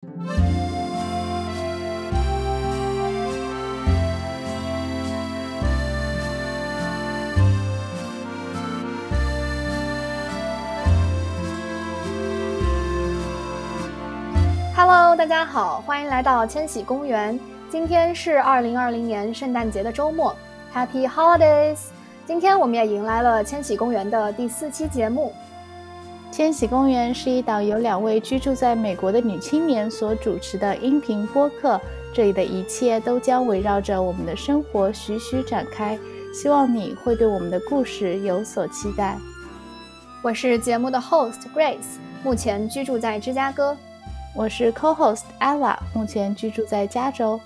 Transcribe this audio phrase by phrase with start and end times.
[0.00, 0.14] Hello，
[15.16, 17.36] 大家好，欢迎来到千禧公园。
[17.68, 20.32] 今天是二零二零年圣诞节的周末
[20.72, 21.78] ，Happy Holidays！
[22.24, 25.32] 今天我们也迎来了千禧公园的第四期节目。
[26.38, 31.80] 千禧公园是一档由两位居住在美国的女青年所主持的音频播客，
[32.14, 35.98] 这里的一切都将围绕着我们的生活徐徐展开。
[36.32, 39.18] 希望你会对我们的故事有所期待。
[40.22, 43.76] 我是节目的 host Grace，目前居住在芝加哥。
[44.32, 47.40] 我是 co-host Ella，目前居住在加州。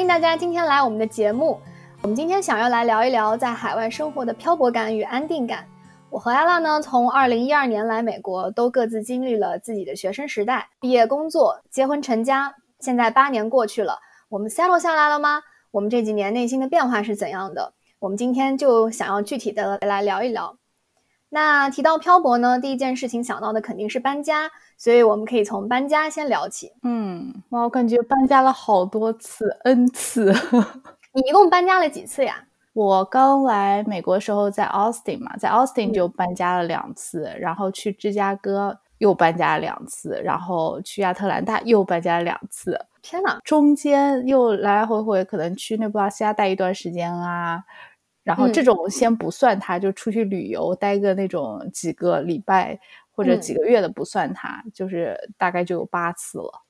[0.00, 1.60] 欢迎大家今天来我们的节目。
[2.00, 5.66] 我们今天想要来聊一聊在海外生活的漂泊感与安定感。
[6.08, 12.54] 我和 Ella 呢，从2012年来美国，都各自经历了自己的学生时代、毕业、工作、结婚、成家。
[12.78, 13.98] 现在八年过去了，
[14.30, 15.42] 我们 settle 下来了吗？
[15.70, 17.74] 我们这几年内心的变化是怎样的？
[17.98, 20.56] 我们今天就想要具体的来聊一聊。
[21.28, 26.72] 那提到漂泊呢，第一件事情想到的肯定是搬家，所以我们可以从搬家先聊起。
[26.84, 30.32] 嗯，哇，我感觉搬家了好多次，n 次。
[31.12, 32.42] 你一共搬家了几次呀？
[32.72, 42.80] 我刚来美国时候在 Austin 嘛，在 Austin 就搬家了两次，然后去芝加哥又搬家了两次，然后去亚特兰大又搬家了两次。
[43.02, 47.62] 天呐，中间又来来回回，可能去内布拉斯加待一段时间啊，
[48.24, 52.80] 然后这种先不算，它就出去旅游待个那种几个礼拜
[53.20, 56.62] 或者几个月的不算，它就是大概就有八次了。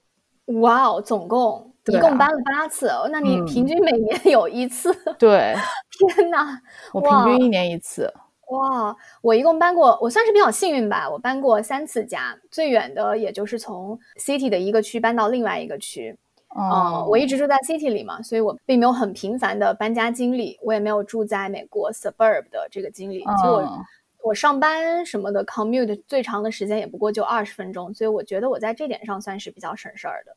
[0.60, 4.92] 哇哦，总共一共搬了八次，那你平均每年有一次？
[5.16, 5.54] 对，
[6.16, 6.58] 天呐，
[6.92, 8.12] 我平均一年一次。
[8.48, 11.08] 哇，我一共搬过，我算是比较幸运吧。
[11.08, 16.18] 我搬过三次家，最远的也就是从 city 的一个区搬到另外一个区。
[16.58, 20.58] 嗯，我一直住在 city 里嘛，所以我并没有很频繁的搬家经历。
[20.64, 23.20] 我也没有住在美国 suburb 的这个经历。
[23.40, 23.84] 就我
[24.22, 30.32] 我上班什么的 commute 最长的时间也不过就二十分钟，所以我觉得我在这点上算是比较省事儿的。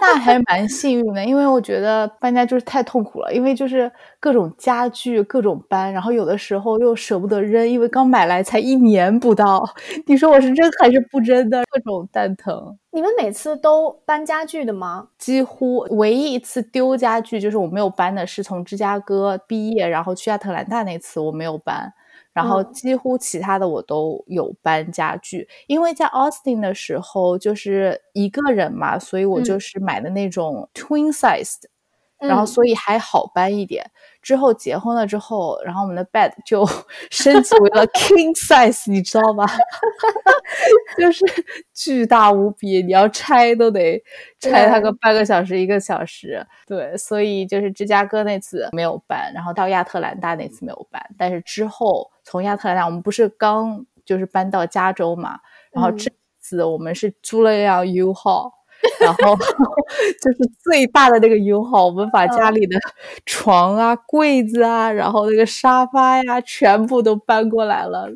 [0.00, 3.88] 那还蛮幸运的，因为我觉得搬家就是太痛苦了，因为就是
[4.18, 9.64] 各种家具各种搬，然后有的时候又舍不得扔，因为刚买来才一年不到。
[10.06, 11.62] 你说我是扔还是不扔的？
[11.70, 12.76] 各种蛋疼。
[12.90, 15.10] 你们每次都搬家具的吗？
[15.16, 21.92] 几乎，唯一一次丢家具就是我没有搬的，是从芝加哥毕业然后去亚特兰大那次我没有搬。
[22.36, 31.70] 然后几乎其他的我都有搬家具，因为在 Austin 的时候就是一个人嘛，所以我就是买的那种 twin size 的，
[32.18, 33.90] 然后所以还好搬一点。
[34.22, 36.66] 之后结婚了之后，然后我们的 bed 就
[37.10, 39.46] 升级为了 king size，你知道吗？
[40.98, 41.24] 就是
[41.72, 44.02] 巨大无比，你要拆都得
[44.40, 46.44] 拆它个半个小时一个小时。
[46.66, 55.38] 对，所以就是芝加哥那次没有搬，然后到亚特兰大那次没有搬，但是之后从亚特兰大我们不是刚就是搬到加州嘛，
[55.70, 56.10] 然后这
[56.40, 58.55] 次我们是租了一辆 U 号。
[59.00, 59.36] 然后
[60.22, 62.78] 就是最大的那个 U 号，我们把家里的
[63.24, 68.08] 床啊、柜子啊，然后那个沙发呀，全部都搬过来了。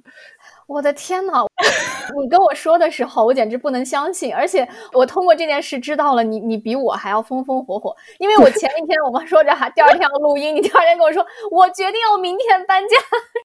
[0.66, 1.44] 我的天呐！
[2.20, 4.34] 你跟我说的时候，我简直不能相信。
[4.34, 7.96] 而且我通过这件事知道了你，你比我还要风风火火。
[8.18, 12.96] 因为我前一天我们说着哈，第二天要录音，你第二天跟我说我决定要明天搬家，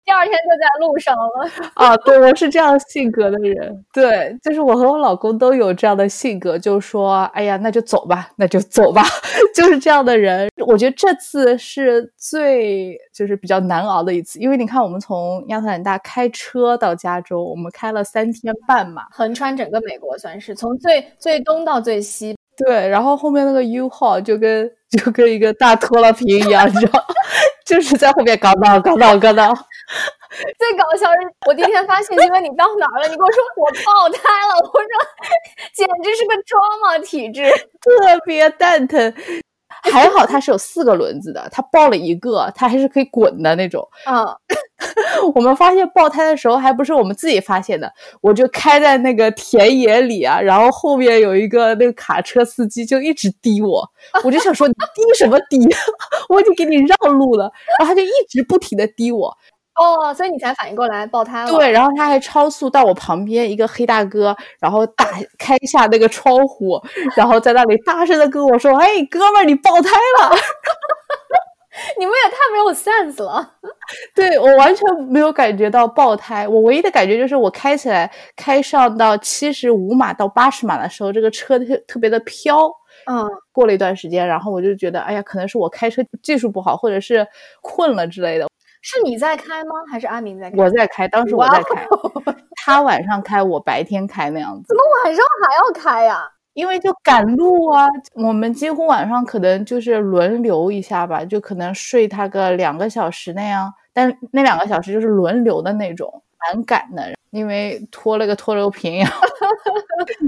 [0.04, 1.70] 第二天就在路上了。
[1.76, 3.86] 啊，对，我是这样性格的人。
[3.94, 9.04] 对，就是我和我老公都有这样的性格，就说哎呀，那就走吧，那就走吧，
[9.56, 10.50] 就是这样的人。
[10.66, 16.96] 我觉得这次是最就是比较难熬的一次，因为你看，我们从亚特兰大开车到。
[16.96, 22.38] 加州，我们开了三天半嘛，横穿整个美国，算是从最最东到最西。
[22.56, 27.04] 对，然后后面那个 U 号就跟就跟一个大拖拉瓶一样，你知道，
[27.66, 29.54] 就是在后面搞到搞到搞到。
[30.58, 34.88] 最搞笑是，我第一天发信息问你到哪儿了，你跟我说我爆胎了，我说
[35.74, 39.14] 简直是个装嘛体质，特别蛋疼。
[39.92, 43.88] 还好它是有四个轮子的，它爆了一个，它还是可以滚的那种。
[44.06, 44.26] 嗯，
[45.34, 47.92] 我们发现爆胎的时候还不是我们自己发现的，
[48.22, 53.88] 我就开在那个田野里啊，然后后面有一个那个卡车司机就一直滴我，
[54.24, 55.58] 我就想说你滴什么滴，
[56.30, 59.36] 我已经给你让路了，然后他就一直不停的滴我。
[59.76, 61.52] 哦，所以你才反应过来爆胎了。
[61.52, 65.06] 对，然后他还超速到我旁边一个黑大哥，然后打
[65.38, 66.82] 开一下那个窗户，
[67.16, 69.90] 然后在那里大声的跟我说：“哎，哥们儿，你爆胎
[70.22, 70.36] 了！
[72.00, 73.56] ”你们也太没有 sense 了。
[74.16, 82.72] 对我完全没有感觉到爆胎，我唯一的感觉就是我开起来开上到七十五码到八十码的时候，这个车特特别的飘。
[83.08, 87.28] 嗯，过了一段时间，然后我就觉得，哎呀，可能是我开车技术不好，或者是
[87.62, 88.48] 困了之类的。
[88.88, 89.72] 是你在开吗？
[89.92, 90.58] 还是阿明在开？
[90.58, 91.88] 我在开，当时我在开，
[92.64, 94.66] 他晚上开，我白天开那样子。
[94.68, 96.30] 怎么晚上还要开呀？
[96.54, 107.14] 因为就赶路啊，我们几乎晚上可能就是轮流一下吧，就可能睡他个两个小时那样，但那两个小时就是轮流的那种，蛮赶的。
[107.32, 109.28] 因为拖了个拖油瓶，然 后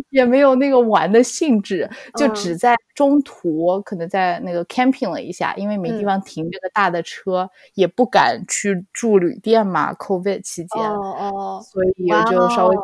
[0.09, 12.75] 也没有那个玩的兴致，就只在中途可能在那个 camping 了一下，因为没地方停这个大的车，也不敢去住旅店嘛，COVID 期间，哦哦，所以也就稍微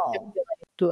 [0.77, 0.89] 对。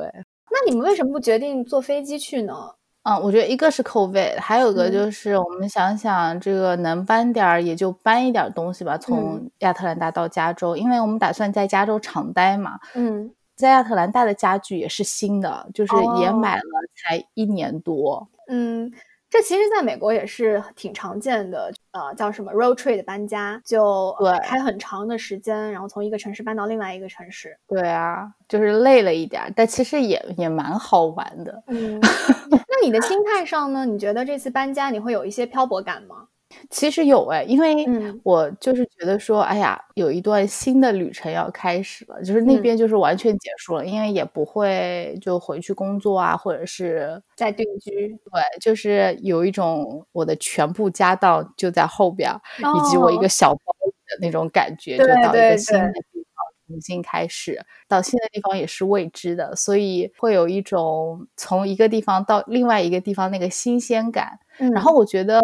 [0.50, 2.54] 那你们为什么不决定坐飞机去呢？
[3.04, 12.80] 嗯，我觉得一个是 COVID，还有个就是我们想想这个能搬点儿也就搬一点东西吧，从亚特兰大到加州，因为我们打算在加州常待嘛。
[12.94, 16.64] 嗯，在亚特兰大的家具也是新的，就是也买了
[16.96, 18.28] 才一年多。
[18.48, 18.92] 嗯。
[19.32, 27.58] 这其实在美国也是挺常见的，呃，叫什么 road trip 的搬家，就对开很长的时间，然后从一个城市搬到另外一个城市。
[27.66, 31.64] 对啊，就是累了一点，但其实也也蛮好玩的。
[31.68, 31.98] 嗯，
[32.52, 33.86] 那你的心态上呢？
[33.86, 36.28] 你觉得这次搬家你会有一些漂泊感吗？
[36.70, 37.86] 其实有哎，因为
[38.24, 48.10] 我就是觉得说，哎呀，有一段新的旅程要开始了，就是那边就是完全结束了，因为也不会就回去工作啊，或者是在定居。
[48.26, 53.60] 对，就是有一种我的全部家当就在后边，以及我一个小包
[54.08, 64.40] 的那种感觉，就到一个新的地方重新开始，到新的地方也是未知的，所以会有一种从一个地方到另外一个地方那个新鲜感。
[64.74, 65.42] 然后我觉得。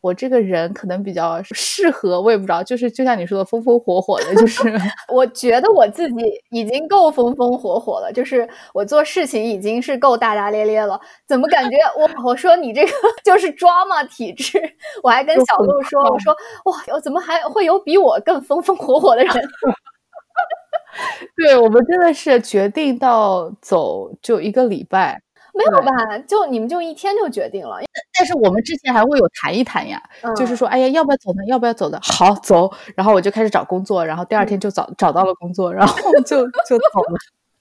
[0.00, 4.62] 我这个人可能比较适合，我也不知道，就是就像你说的风风火火的，就是
[5.12, 6.14] 我觉得我自己
[6.50, 12.92] 已经够风风火火了，就是我做事情已经是够大大咧咧了，怎么感觉我我说你这个
[13.24, 14.60] 就是抓嘛体质？
[15.02, 16.32] 我还跟小鹿说，我说
[16.64, 19.34] 哇，我怎么还会有比我更风风火火的人？
[21.36, 25.20] 对我们真的是决定到走就一个礼拜。
[25.54, 26.18] 没有吧？
[26.26, 27.78] 就你们就一天就决定了？
[28.16, 30.02] 但是我们之前还会有谈一谈呀，
[30.36, 31.44] 就是说，哎呀，要不要走呢？
[31.46, 31.98] 要不要走的？
[32.02, 32.70] 好走。
[32.94, 37.18] 然后我就开始找工作，然后第二天就找找到了工作，然后就就走了。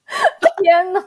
[0.64, 1.02] 天呐，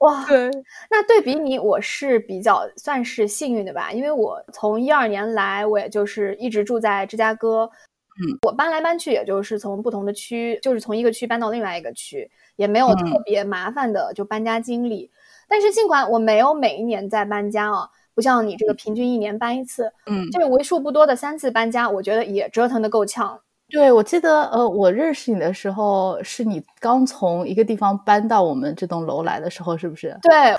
[0.00, 0.24] 哇！
[0.26, 0.50] 对，
[0.90, 7.70] 那对比你，我是比较算是幸运的吧，因为我从一二年来，我也就是一直住在芝加哥。
[8.16, 15.10] 嗯，我搬来搬去，也就是从不同的区，就是从一个区搬到另外一个区，也没有特别麻烦的就搬家经历。
[15.48, 23.40] 但是尽管我没有每一年在搬家啊，不像你这个平均一年搬一次，嗯，这个为数不多的三次搬家，我觉得也折腾的够呛。
[23.70, 30.16] 对，我记得呃，我认识你的时候，是你刚从一个地方搬到我们这栋楼来的时候，是不是？
[30.22, 30.52] 对，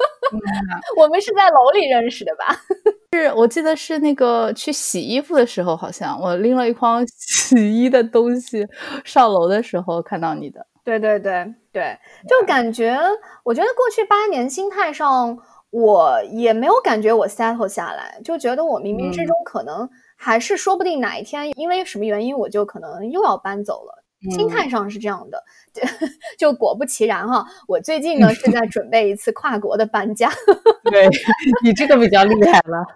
[0.96, 2.54] 我们是在楼里认识的吧？
[3.16, 8.66] 是我记得是那个去洗衣服的时候，好像我拎了一筐 洗衣的东西
[9.04, 10.64] 上楼的时候看到你的。
[10.84, 11.98] 对对对对，
[12.28, 12.98] 就感觉，
[13.44, 15.38] 我觉得过去八年心态上，
[15.70, 24.02] 我也没有感觉我 settle 下来，就觉得我冥冥之中可能还是说不定哪一天因为什么原因，我就可能又要搬走了。
[24.30, 25.42] 心态上是这样的，
[26.38, 30.30] 就果不其然哈，我最近呢是在准备一次跨国的搬家。
[30.90, 31.08] 对
[31.64, 32.86] 你这个比较厉害了，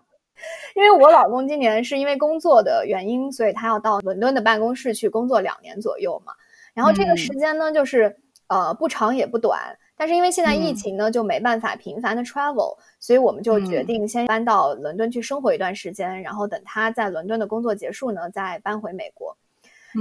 [0.76, 6.32] 因为我老公今年是因为工作的原因，所以他要到伦敦的办公室去工作两年左右嘛。
[6.76, 8.14] 然后这个时间呢，就是
[8.48, 9.58] 呃不长也不短，
[9.96, 19.34] 但是因为现在疫情呢，就没办法频繁的 travel，所以我们就决定先搬到伦敦去生活一段时间，然后等他在伦敦的工作结束呢，再搬回美国。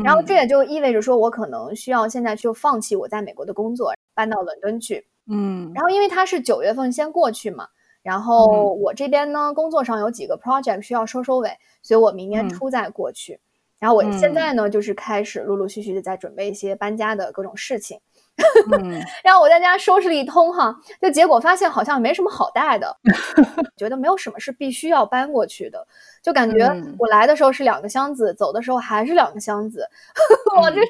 [0.03, 5.07] 然后这也就意味着说，我可能需要现在就放弃我在美国的工作，搬到伦敦去。
[5.27, 5.71] 嗯。
[5.73, 7.69] 然后因为他是九月份先过去嘛，
[8.03, 11.49] 然后我这边呢工作上有几个 project 需要收收尾，
[11.81, 13.39] 所以我明年初再过去。
[13.79, 17.99] 然后我现在呢，就是开始陆陆续续的在准备一些搬家的各种事情。
[19.23, 22.97] 然后我在家收拾了一通哈，就结果发现好像没什么好带的，
[23.77, 25.87] 觉得没有什么是必须要搬过去的，
[26.21, 26.65] 就感觉
[26.99, 29.87] 我来的时候是两个箱子，走的时候还是两个箱子，
[30.59, 30.81] 我这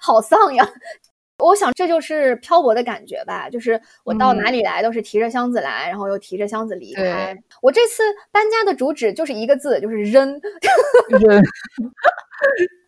[0.00, 0.68] 好丧呀。
[1.38, 7.36] 我想这就是漂泊的感觉吧，就是我到哪里来都是提着箱子来，然后又提着箱子离开。
[7.60, 10.40] 我这次搬家的主旨就是一个字，就是扔。
[11.20, 11.42] 扔。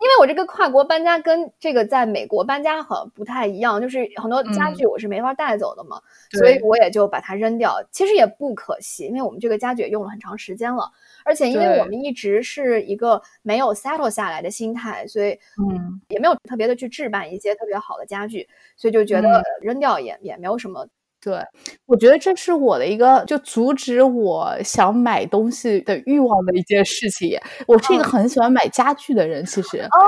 [0.00, 6.00] 因为我这个跨国搬家跟这个在美国搬家好像不太一样，就是很多家具我是没法带走的嘛，
[6.32, 7.82] 所以我也就把它扔掉。
[7.90, 10.90] 其实也不可惜，因为我们这个家具也用了很长时间了，
[11.24, 20.86] 而且因为我们一直是一个没有 settle 下来的心态，所以嗯，也没有特别的去置办一些特别好的家具，所以就觉得扔掉也也没有什么。
[21.26, 21.42] 对，
[21.86, 27.36] 我觉得这是我的一个就阻止我想买东西的欲望的一件事情。
[27.66, 29.78] 我是一个很喜欢买家具的人，其实。
[29.80, 29.98] 哦，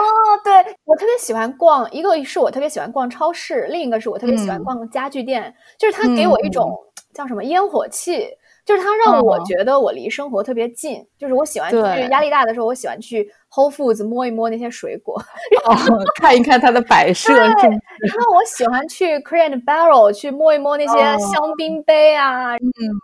[0.44, 0.52] 对
[0.84, 6.72] 我特别喜欢逛，一个是我特别喜欢逛超市，另一个是我特别喜欢逛家具店，就是它给我一种
[7.12, 8.28] 叫什么烟火气。
[8.68, 11.76] 就是它让我觉得我离生活特别近，就是我喜欢去
[12.10, 15.14] 压力大的时候，我喜欢去 Whole Foods 摸一摸那些水果，
[15.64, 15.75] 哦，
[16.20, 17.32] 看一看它的摆设。
[17.32, 22.60] 对，然后我喜欢去 Crate Barrel 去摸一摸那些香槟杯啊，嗯，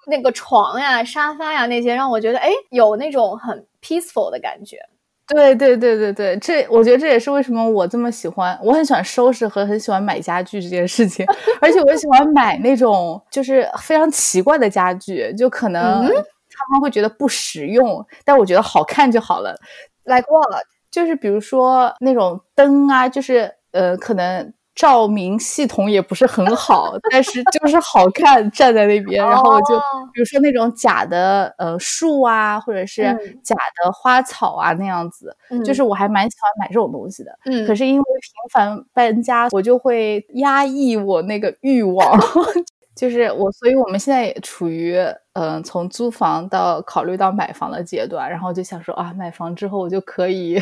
[0.06, 4.76] 那个床呀、沙发呀那些，让我觉得哎，有那种很 peaceful 的感觉。
[5.26, 11.26] 对对对对对，这我觉得这也是为什么我这么喜欢，我很喜欢收拾和很喜欢买家具这件事情，
[11.61, 19.57] 而且我喜欢买那种就是非常奇怪的家具，就可能他们会觉得不实用，但我觉得好看就好了。
[20.04, 20.62] Like what？
[20.90, 24.52] 就是比如说那种灯啊，就是呃，可能。
[24.75, 29.76] 照明系统也不是很好， 但是就是好看，站在那边，然后我就
[30.12, 33.02] 比如说那种假的呃树啊，或者是
[33.43, 37.31] 假的花草啊那样子，就是我还蛮喜欢买这种东西的。
[37.45, 42.19] 嗯，可是因为频繁搬家，我就会压抑我那个欲望。
[42.95, 44.97] 就是我，所以我们现在也处于
[45.33, 50.61] 嗯，从租房到考虑到买房的阶段，然后就想说啊，买房之后我就可以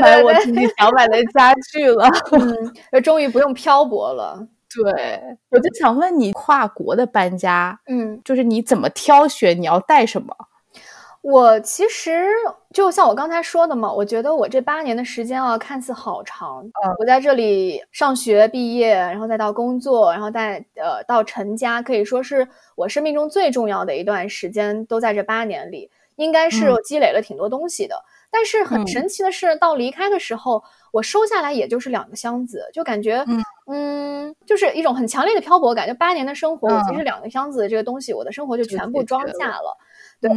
[0.00, 2.06] 买我自己想买的家具了，
[2.92, 4.46] 嗯，终于不用漂泊了。
[4.74, 5.20] 对，
[5.50, 10.34] 我就想问你，跨国的搬家，嗯，就是你怎么挑选你要带什么？
[11.22, 12.26] 我其实
[12.72, 16.58] 就像我刚才说的嘛，我觉得我这八年的时间啊，看似好长。
[16.82, 27.94] 呃，我在这里上学、毕业，然后再到工作，然后再呃到成家，可以说是我生命中最重要的一段时间，都在这八年里，应该是积累了挺多东西的。
[28.28, 33.24] 但是很神奇的是，到离开的时候，我收下来也就是两个箱子，就感觉
[33.68, 35.86] 嗯，就是一种很强烈的漂泊感。
[35.86, 39.78] 就八年的生活，我其实两个箱子的这个东西，我的生活就全部装下了。
[40.20, 40.28] 对。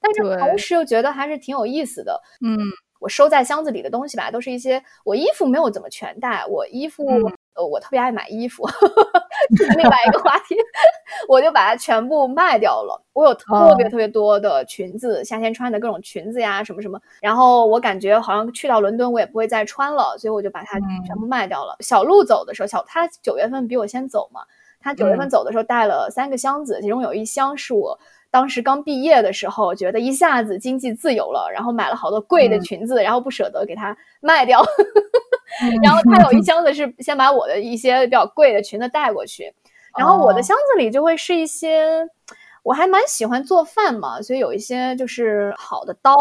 [0.00, 2.20] 但是同时又觉得还是挺有意思的。
[2.40, 2.58] 嗯，
[3.00, 6.44] 我收在箱子里的东西吧，都是一些我衣服没有怎么全带。
[6.46, 7.04] 我衣服，
[7.54, 8.64] 呃，我特别爱买衣服，
[9.56, 10.56] 这是另外一个话题。
[11.28, 13.04] 我就把它全部卖掉了。
[13.12, 17.00] 我有特别特别多的裙子，夏天穿的各种裙子呀，什么什么。
[17.20, 21.76] 然后我感觉好像去到伦敦我也不会再穿了，所以我就把它全部卖掉了。
[21.80, 24.42] 小鹿走的时候，小他九月份比我先走嘛，
[24.80, 27.98] 他九月份走的时候带了三个箱子，其中有一箱是我。
[28.30, 34.62] 当时刚毕业的时候，觉得一下子经济自由了，然后买了好多贵的裙子，然后不舍得给它卖掉。
[35.82, 39.52] 然后他有一 箱子是先把我的一些比较贵的裙子带过去，
[39.96, 42.06] 然后我的箱子里就会是一些，
[42.62, 46.14] 我还蛮喜欢做饭嘛，所以有一些就是好的刀，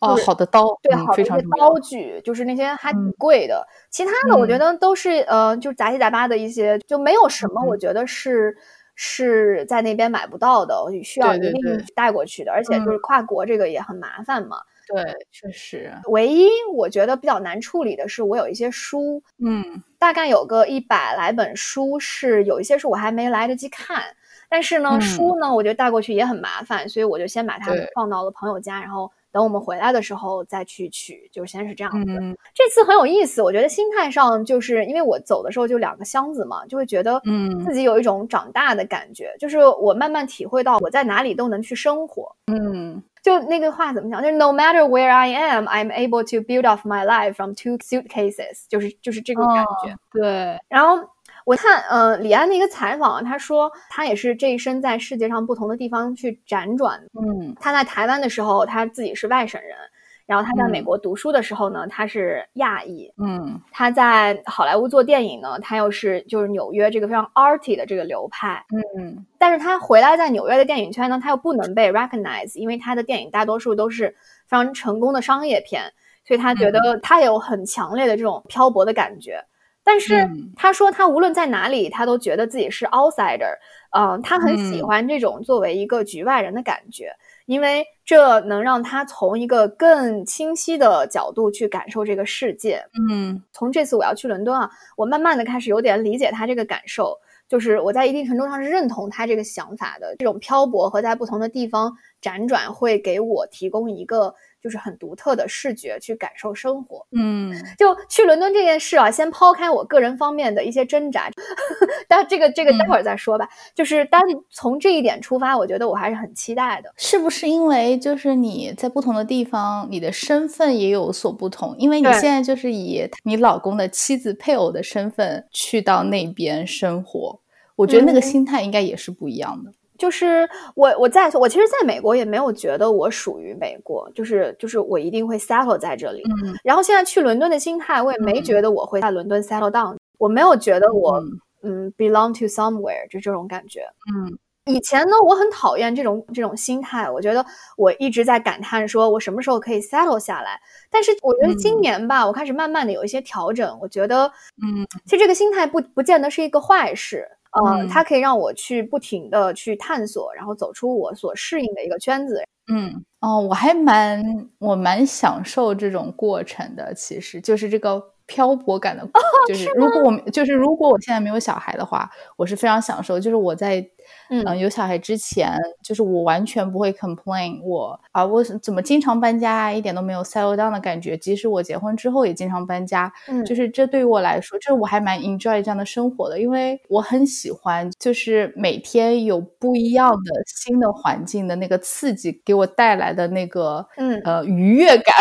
[0.00, 3.64] 哦，好的刀，对，好的一些刀具，就是那些还挺贵的。
[3.88, 8.56] 其他的我觉得都是呃，就杂七杂八的一些，就没有什么我觉得是。
[8.94, 11.52] 是在那边买不到的，需要一定
[11.94, 14.58] 带过去的，而且就是跨国这个也很麻烦嘛。
[14.86, 15.92] 对，确实。
[16.06, 24.02] 唯一我觉得比较难处理的是，我有一些书，嗯，大概有个一百来本书，是有一些书我还没来得及看。
[24.48, 29.10] 但是呢，书呢，我觉得带过去也很麻烦，所以我就先把它们放到了朋友家，然后。
[29.34, 32.38] 等我们回来的时候再去取，就先是这样子。
[32.54, 42.36] 这次很有意思，我觉得心态上就是因为我走的时候就两个箱子嘛，就会觉得嗯自己有一种长大的感觉，就是我慢慢体会到我在哪里都能去生活。
[42.46, 44.22] 嗯，就那个话怎么讲？
[44.22, 48.66] 就是 No matter where I am, I'm able to build off my life from two suitcases。
[48.68, 49.96] 就是就是这个感觉。
[50.12, 51.13] 对，然后。
[51.44, 56.98] 我看，呃，李安的一个采访，他说他也是这一生在世界上不同的地方去辗转。
[57.12, 59.76] 嗯，他在台湾的时候，他自己是外省人；
[60.24, 63.12] 然后他在美国读书的时候呢，他是亚裔。
[63.18, 68.64] 嗯，他在好莱坞做电影呢，他又是就是纽约这个非常 arty 的这个流派。
[68.98, 74.08] 嗯，但是他回来在纽约的电影圈呢，他又不能被 recognize，因为他的电影大多数都是
[74.46, 75.92] 非常成功的商业片，
[76.26, 79.44] 所以他觉得他有很强烈的这种漂泊的感觉。
[79.84, 83.54] 但是他说，他无论在哪里，他都觉得自己是 outsider。
[83.96, 87.14] 嗯，他很喜欢这种作为一个局外人的感觉，
[87.46, 92.84] 因为这能让他从一个更清晰的角度去感受这个世界。
[93.08, 97.16] 嗯，从这次我要去伦敦啊，我慢慢的开始有点理解他这个感受，
[97.48, 100.16] 就是我在一定程度上是认同他这个想法的。
[100.18, 104.34] 这种漂泊和在不同的地方辗转，会给我提供一个。
[104.64, 107.06] 就是很独特的视觉去感受生活。
[107.12, 111.28] 嗯，就去伦敦这件事啊，先抛开我个人方面的一些挣扎，
[112.08, 113.46] 但这个这个待会儿再说吧。
[113.74, 116.90] 就是单从这一点出发，我觉得我还是很期待的。
[116.96, 121.76] 是不是因为就是你在不同的地方，你的身份也有所不同？
[121.78, 127.38] 因为你现在就是以你老公的妻子、配偶的身份去到那边生活，
[127.76, 129.70] 我觉得那个心态应该也是不一样的。
[129.96, 136.22] 就是我我在我其实在美国也没有觉得我属于美国，就是就是我一定会 settle 在这里。
[136.24, 141.22] 嗯，然后现在去伦敦的心态，我也没觉得我会在伦敦 settle down，我没有觉得我
[141.62, 143.82] 嗯 belong to somewhere 就这种感觉。
[144.12, 144.36] 嗯，
[144.66, 147.46] 以前呢，我很讨厌这种这种心态，我觉得
[147.76, 150.58] 我一直在感叹说我什么时候可以 settle 下来。
[150.90, 154.26] 但是我觉得今年吧，我开始慢慢的有一些调整，我觉得
[154.60, 157.28] 嗯，其实这个心态不不见得是一个坏事。
[157.62, 162.42] 嗯，它可以让我去不停的去探索，然后走出我所适应的一个圈子。
[162.72, 164.22] 嗯，哦，我还蛮
[164.58, 169.06] 我蛮享受这种过程的，其实就是这个漂泊感的，
[169.46, 173.86] 就是如果我就是如果我现在没有小孩的话，我是非常享受，就是我在。
[174.30, 175.50] 嗯，有小孩之前，
[175.82, 181.16] 就是我完全不会 complain 我啊，我怎么经常搬家，一点都没有 settle down 的感觉。
[181.16, 195.14] 即使我结婚之后也经常搬家，嗯，就是这对于我来说，这我还蛮 enjoy 这样的生活的，因为我很喜欢，就是每天有不一样的新的环境的那个刺激给我带来的那个，嗯呃愉悦感，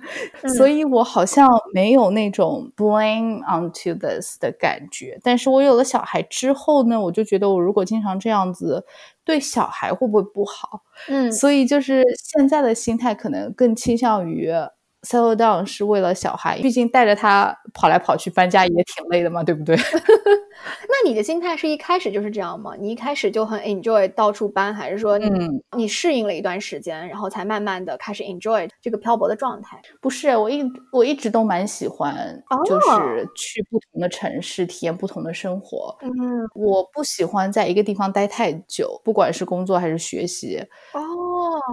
[0.56, 5.18] 所以我好像没有那种 blame onto this 的感觉。
[5.22, 8.52] 但是我有了小孩之后呢，我就觉得我如果经常这样。
[8.52, 8.84] 子
[9.24, 10.82] 对小孩会不会不好？
[11.08, 14.50] 嗯，所以就是现在的心态可能更倾向于。
[15.06, 19.76] Settle down 是为了小孩，毕竟带着他跑来跑去搬家也挺累的嘛，对不对？
[20.88, 22.72] 那你的心态是一开始就是这样吗？
[22.78, 29.80] 你一开始就很 enjoy 到处搬，还是说，嗯，你适应了一段时间，然后才慢慢的开始 enjoy 这个漂泊的状态？
[30.00, 35.94] 不是，我一我一直都蛮喜欢，就是去不同的城市体验不同的生活。
[36.00, 36.10] 嗯，
[36.54, 40.58] 我不喜欢在一个地方待太久，不管是工作还是学习。
[40.94, 41.00] 哦，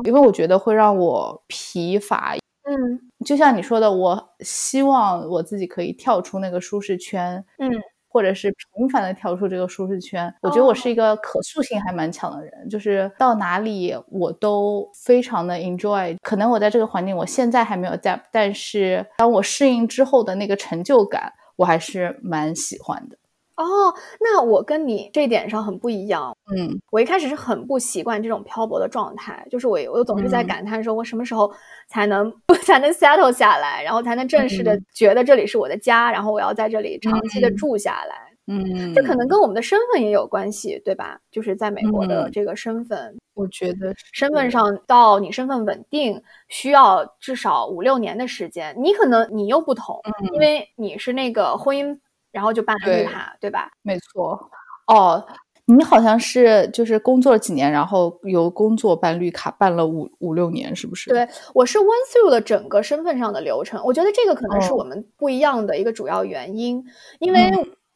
[0.04, 2.36] 因为我觉得会让我疲乏。
[2.74, 7.70] 嗯，就像你说的，我希望我自己可以跳出那个舒适圈，嗯，
[8.08, 10.34] 或者是频繁的跳出这个舒适圈。
[10.42, 16.18] 我觉得我是一个可塑性还蛮强的人，就是到哪里我都非常的 enjoy。
[16.24, 23.18] 可能我在这个环境，我现在还没有 adapt，但是当我适应之后的那个成就感，我还是蛮喜欢的。
[23.56, 26.36] 哦，那我跟你这点上很不一样。
[26.56, 31.52] 嗯，我一开始是很不习惯这种漂泊的状态，就是我我总是在感叹说，我什么时候
[31.88, 38.34] 才能不 才能 settle 下来，然后才能正式的觉得这里是我的家，然后我要在这里长期的住下来。
[38.48, 41.20] 嗯，这可能跟我们的身份也有关系，对吧？
[41.32, 48.76] 就是在美国的这个身份，我觉得身份上到你身份稳定需要至少五六年的时间。
[48.78, 50.02] 你可能你又不同，
[50.34, 52.00] 因为你是那个婚姻。
[52.34, 53.72] 然后就办了绿卡，对吧？
[53.84, 54.50] 没错。
[54.88, 55.26] 哦，
[55.66, 61.10] 你好像是就是工作了几年，然后由工作办绿卡办了五五六年，是不是？
[61.10, 63.82] 对，我是 went through 了整个身份上的流程。
[63.86, 66.84] 我觉得这个可能是我们不一样的一个主要原因，
[67.20, 67.52] 因为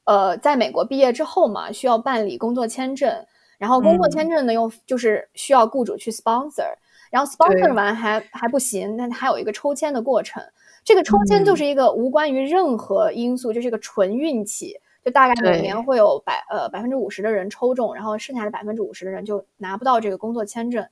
[0.06, 3.26] 呃，在美国毕业之后嘛，需要办理工作签证，
[3.58, 6.64] 然后工作签证呢又就是需要雇主去 sponsor，
[7.12, 10.42] 然后 sponsor 完还还不行，那还有一个抽签的过程。
[10.88, 20.88] 这个抽签就是一个无关于任何因素，就是一个纯运气，就大概每年会有百呃百分之五十的人抽中，然后剩下的百分之五十的人就拿不到这个工作签证。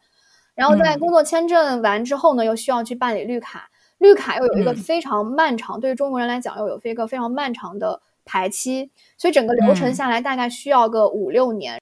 [0.54, 11.82] 然后在工作签证完之后呢，又需要去办理绿卡，绿卡又有一个非常漫长，对于中国人来讲又有一个非常漫长的排期，所以整个流程下来大概需要个五六年。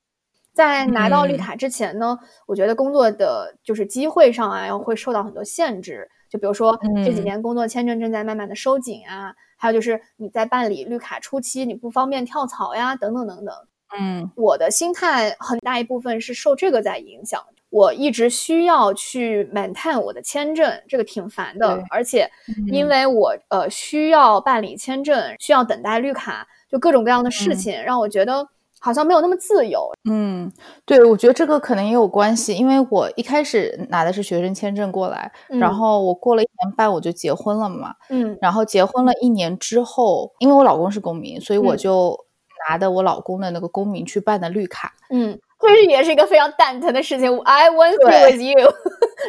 [0.53, 6.07] 在拿到绿卡之前呢，我觉得工作的就是机会上啊，要会受到很多限制。
[6.29, 13.55] 就比如说这几年工作签证正在慢慢的收紧啊，还有就是你在办理绿卡初期你不方便跳槽呀，等等等等。
[13.99, 17.39] 嗯，我的心态很大一部分是受这个在影响，
[17.69, 21.83] 我一直需要去 maintain 我的签证，这个挺烦的。
[21.89, 22.29] 而且
[22.71, 28.47] 因为我呃需要办理签证，需要等待绿卡，就各种各样的事情让我觉得。
[28.83, 29.89] 好像没有那么自由。
[30.09, 30.51] 嗯，
[30.85, 37.95] 对，我觉得这个可能也有关系，因为我一开始拿的是学生签证过来，然后我过了一年半我就结婚了嘛。
[38.09, 42.19] 嗯，然后结婚了一年之后，因为我老公是公民，所以我就
[42.67, 44.91] 拿的我老公的那个公民去办的绿卡。
[45.09, 47.39] 嗯，这是也是一个非常蛋疼的事情。
[47.43, 48.69] I went through with you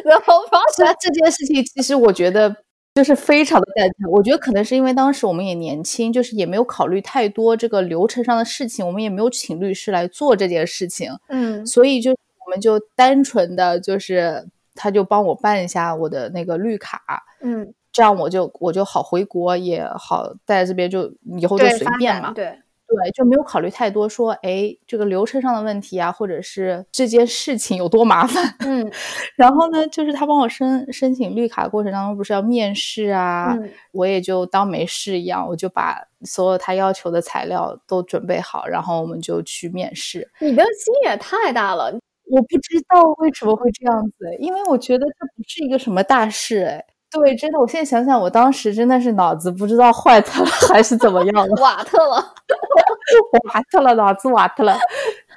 [0.03, 0.95] the whole process。
[0.99, 2.64] 这件事情其实我觉得。
[2.95, 17.01] 就是非常的蛋疼，我觉得可能是因为当时我们也年轻，就是也没有考虑太多这个流程上的事情，我们也没有请律师来做这件事情，嗯，所以就我们就单纯的就是他就帮我办一下我的那个绿卡，
[17.41, 22.57] 嗯，这样我就我就好回国，也好在这边就以后就随便嘛，对。
[22.87, 28.43] 对，就没有考虑太多，说，哎，这个流程上的问题啊，或者是这件事情有多麻烦。
[28.61, 28.89] 嗯，
[29.35, 33.57] 然后呢，就是他帮我申申请绿卡过程当中，不是要面试啊，
[33.91, 40.29] 我也就当没事一样，我就把所有他要求的材料都准备好，然后我们就去面试。
[40.39, 41.85] 你的心也太大了，
[42.29, 46.85] 我不知道为什么会这样子，因为我觉得这不是一个什么大事，哎。
[47.15, 52.15] 对，真的，我现在想想，我当时真的是脑子不知道坏特了还是怎么样了， 瓦特了，
[53.53, 54.77] 瓦特了，脑子瓦特了。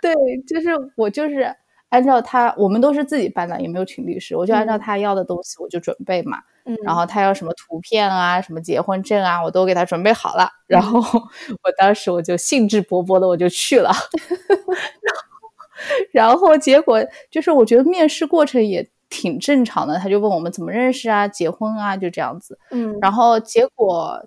[0.03, 0.13] 对，
[0.47, 1.55] 就是我就是
[1.91, 6.39] 按照他，我们都是自己办的，也没有请律师，我就按照他要的东西，我就准备嘛。
[6.65, 6.77] 嗯。
[6.85, 10.51] 然后他要什么图片啊，什么结婚证啊，我都给他准备好了。
[10.67, 13.91] 然后我当时我就兴致勃勃的我就去了，
[16.13, 16.99] 然后结果
[17.31, 18.89] 就是我觉得面试过程也。
[19.09, 22.59] 挺正常的，他就问我们怎么认识啊，结婚啊，就这样子。
[22.71, 24.23] 嗯，然后结果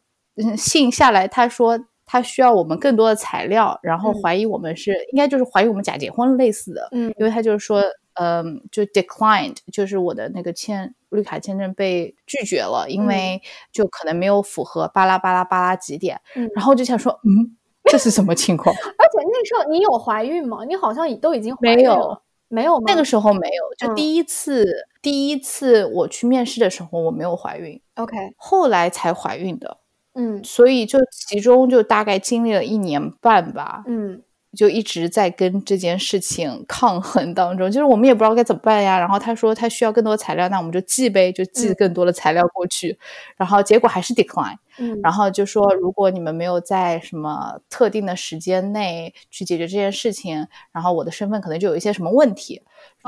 [0.58, 6.90] 信下来，他说他需要我们更多的材料，然后怀疑我们是应该就是怀疑我们假结婚类似的。
[6.92, 7.82] 嗯，因为他就是说，
[8.16, 13.42] 嗯，就 declined，就是我的那个签绿卡签证被拒绝了，因为
[13.72, 16.20] 就可能没有符合巴拉巴拉巴拉几点。
[16.36, 18.76] 嗯，然后就想说，嗯，这是什么情况？
[18.76, 20.66] 而且那时候你有怀孕吗？
[20.66, 22.20] 你好像都已经没有。
[22.52, 24.66] 没有，那个时候没有，就第一次，
[25.02, 29.78] 第一次我去面试的时候，我没有怀孕，OK，后来才怀孕的，
[30.14, 34.22] 嗯，所以就其中就大概经历了一年半吧，嗯。
[34.56, 39.00] 就一直在跟这件事情抗衡当中，就是我们也不知道该怎么办呀。
[39.00, 42.98] 然后他说他需要更多材料，那我们就寄呗，就寄更多的材料过去。
[43.38, 44.58] 然后结果还是 decline。
[44.78, 45.00] 嗯。
[45.02, 52.62] 然后就说如果你们没有在什么特定的时间内去解决这件事情，然后我的身份可能就有一些什么问题。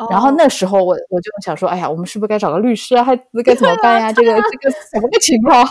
[0.10, 3.04] 然后那时候我我就想说，哎呀，我们是不是该找个律师啊？
[3.04, 4.14] 还该怎么办呀？
[4.14, 5.68] 这个 这个什么个情况？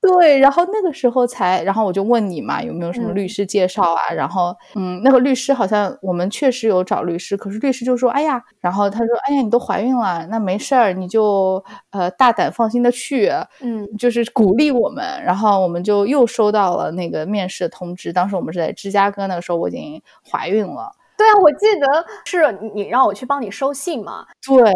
[0.00, 4.12] 对，然后那个时候才，然后我就问你嘛，有没有什么律师介绍啊？
[4.14, 15.04] 然后，嗯，那个律师好像我们确实有找律师，可是律师就说，哎呀，然后他说，哎呀，你都怀孕了，那没事儿，你就呃大胆放心的去，嗯，就是鼓励我们。
[15.24, 20.92] 然后我们就又收到了那个面试的通知，当时我们是在芝加哥，那个时候我已经怀孕了。
[21.18, 24.26] 对啊，我记得是你让我去帮你收信嘛。
[24.46, 24.72] 对。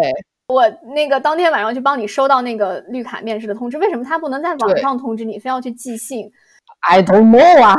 [0.51, 6.31] 我那个当天晚上去帮你收到那个绿卡面试的通知，为什么他不能在网上通知你，非要去寄信
[6.81, 7.77] ？I don't know 啊！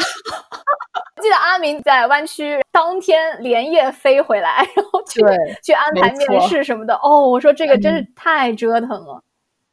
[1.21, 5.21] 记得阿明在湾区当天连夜飞回来，然后去
[5.63, 6.95] 去安排面试什么的。
[6.95, 9.21] 哦，我说这个真是太折腾了。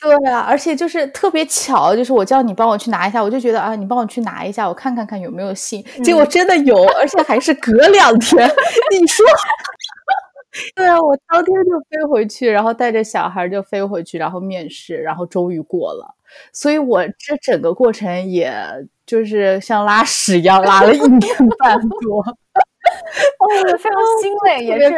[0.01, 5.83] 对啊，而且就是特别巧，就是我叫你帮我去拿一下，我就觉得啊，你帮我去拿一下，我看看看有没有信。
[6.05, 8.49] 结果真的有，而且还是隔两天。
[8.91, 9.27] 你说？
[10.75, 16.15] 对啊，我当天就飞回去，然后带着小孩就飞回去，然后面试，然后终于过了。
[16.53, 18.53] 所以我这整个过程也
[19.07, 23.47] 就是像拉屎一样拉了一年 半多， 哦，
[23.79, 24.95] 非常欣慰，也是。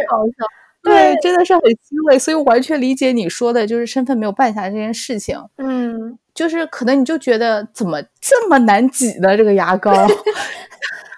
[0.82, 5.38] 对，真的是很欣慰，所以我完全理解你说的，就是身份没有办下来这件事情。
[5.58, 9.36] 嗯，就是可能你就觉得怎么这么难挤呢？
[9.36, 9.92] 这个牙膏。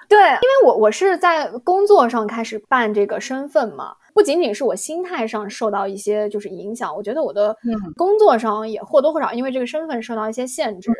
[0.08, 3.94] 对，因为我我是在工作上开始办这个身份嘛。
[4.14, 7.56] 不仅仅是我心态上受到一些就是影响，我觉得我的
[7.96, 10.90] 工作上也或多或少因为这个身份受到一些限制。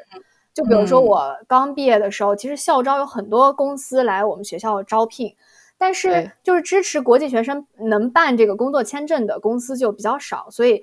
[0.55, 5.35] 就比如说我刚毕业的时候，其实校招有很多公司来我们学校招聘，
[5.79, 10.83] 但是就是支持国际学生能办这个工作签证的公司就比较少，所以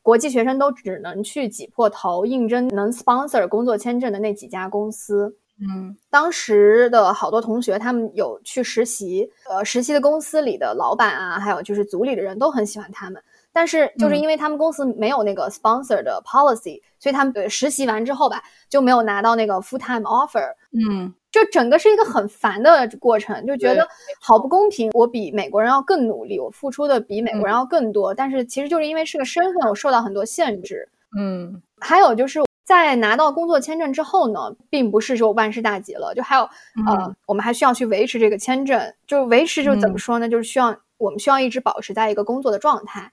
[0.00, 5.36] 国际学生都只能去挤破头应征能 sponsor 工作签证的那几家公司。
[5.60, 13.22] 嗯，当时的好多同学，他们有去实习，呃，实习的公司里的老板啊，还有就是组里的人都很喜欢他们。
[13.52, 20.42] 但是就是因为他们公司没有那个 sponsor 的 policy，所以他们实习完之后吧，就没有拿到那个 full time offer。
[20.72, 23.86] 嗯，就整个是一个很烦的过程，就觉得
[24.20, 24.90] 好不公平。
[24.92, 30.88] 我比美国人要更努力，我付出的比美国人要更多，但是其实就是因为是个身份，我受到很多限制。
[31.16, 32.40] 嗯，还有就是。
[32.64, 36.42] 在拿到工作签证之后呢，并不是说万事大吉了，就还有
[36.86, 40.28] 呃，我们还需要去维持这个签证，就维持就怎么说呢？
[40.28, 43.12] 就是需要我们需要一直保持在一个工作的状态。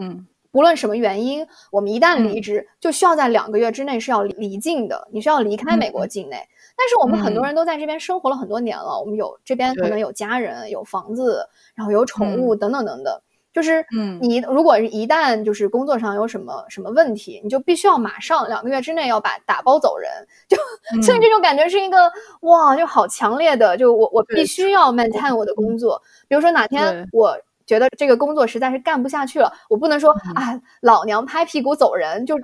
[0.00, 6.48] 嗯，不论什么原因，我们一旦离职，就需要在两个月之内是要离境的，你需要离开美国境内。
[6.78, 13.20] 但是我们很多人都在这边生活了很多年了，我们有这边可能有家人、有房子，然后有宠物等等等等。
[13.56, 20.10] 就是，嗯，你如果是一旦就是工作上有什么什么问题，你就必须要马上两个月之内要把打包走人，
[20.46, 20.58] 就
[21.02, 26.02] 所以这种感觉是一个哇，就好强烈的，就我我必须要 maintain 我的工作。
[26.28, 32.42] 比如说哪天我觉得这个工作实在是干不下去了，我不能说啊，老娘拍屁股走人， 就是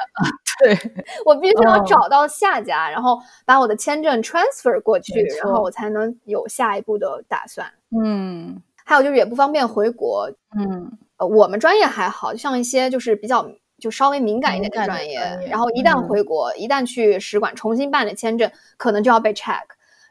[0.61, 0.79] 对
[1.27, 7.71] 我必须要找到下家，然后把我的签证 transfer 过去，然后我才能有下一步的打算。
[8.03, 10.31] 嗯，还有就是也不方便回国。
[10.59, 15.19] 嗯，呃，我们专业还好像一些就是比较就稍微敏感一点的专业，
[15.49, 19.63] 然后一旦回国，一旦去使馆重新办理签证，可能就要被 check，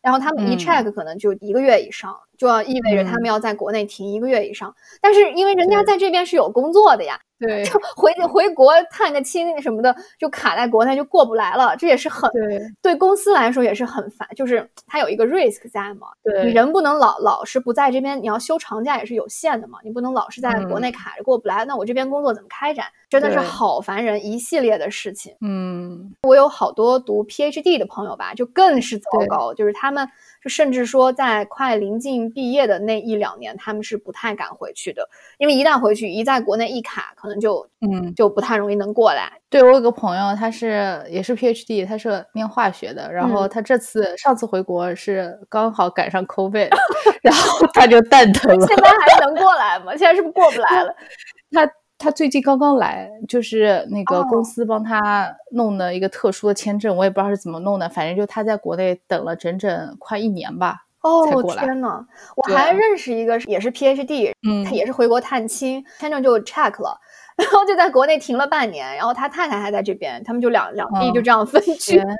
[0.01, 2.15] 然后他们一 check 可能就一个月以上。
[2.37, 12.61] 就要意味着他们要在国内停一个月以上，但是因为人家在这边是有工作的呀，对，就回回国探个亲什么的，就卡在国内就过不来了，这也是很对。
[12.81, 22.85] 对公司来说也是很烦，就是它有一个 risk 在嘛，对，你人不能老老是不在这边，你要休长假也是有限的嘛，你不能老是在国内卡着过不来，那我这边工作怎么开展？
[23.09, 25.35] 真的是好烦人，一系列的事情。
[25.41, 30.07] 嗯，我有好多读 PhD 的朋友吧，就更是糟糕，就是他们。
[30.43, 39.31] 就甚至说，在快临近毕业的那一两年，他们是不太敢回去的，因为一旦回去，一在国内一卡，可能就嗯就不太容易能过来。
[39.49, 46.69] 对我有个朋友，他是也是 PhD，他是念化学的，然后他这次上次回国是刚好赶上 COVID，
[47.21, 48.65] 然后他就蛋疼了。
[48.65, 49.91] 现在还能过来吗？
[49.95, 50.95] 现在是不是过不来了？
[51.53, 51.69] 他。
[52.01, 61.27] 他最近刚刚来，就是那个公司帮他弄的一个特殊的签证，我也不知道是怎么弄的，反正就他在国内等了整整快一年吧，哦。
[61.43, 62.03] 天呐，
[62.35, 66.99] 我还认识一个也是 PhD，嗯，他也是回国探亲，签证就 check 了，
[67.37, 71.75] 然后就在国内停了半年，然后他太太还在这边，他们就两两地就这样分居。
[71.75, 72.07] 天。
[72.07, 72.15] 呐，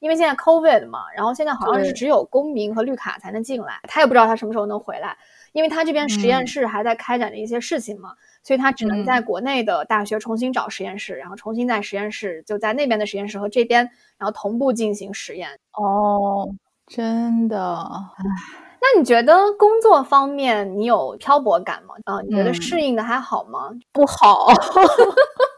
[0.00, 5.16] 因为现在 COVID 嘛，然后现在好像是只有公民和绿卡才能进来，他也不知道他什么时候能回来，
[5.52, 8.14] 因为他这边实验室还在开展着一些事情嘛。
[8.44, 13.88] 所以他只能在国内的大学重新找实验室，然后重新在实验室就在那边的实验室和这边，
[14.18, 15.48] 然后同步进行实验。
[15.74, 16.52] 哦，
[16.88, 17.56] 真的，
[18.80, 21.94] 那你觉得工作方面你有漂泊感吗？
[22.04, 23.70] 啊，你觉得适应的还好吗？
[23.92, 24.48] 不好，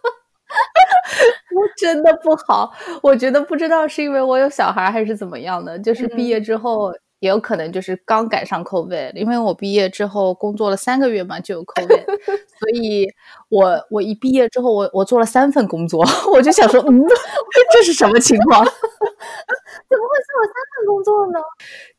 [1.78, 2.70] 真的不好。
[3.02, 6.92] 我觉得不知道是因为我有小孩还是怎么样的，就是毕业之后。
[7.24, 12.04] 也有可能就是刚赶上 COVID，因为我毕业之后工作了三个月嘛，就有 COVID，
[12.60, 13.10] 所以
[13.48, 17.02] 我我一毕业之后，我我做了三份工作， 我就想说，嗯，
[17.72, 18.62] 这是什么情况？
[18.62, 21.38] 怎么会做了三份工作呢？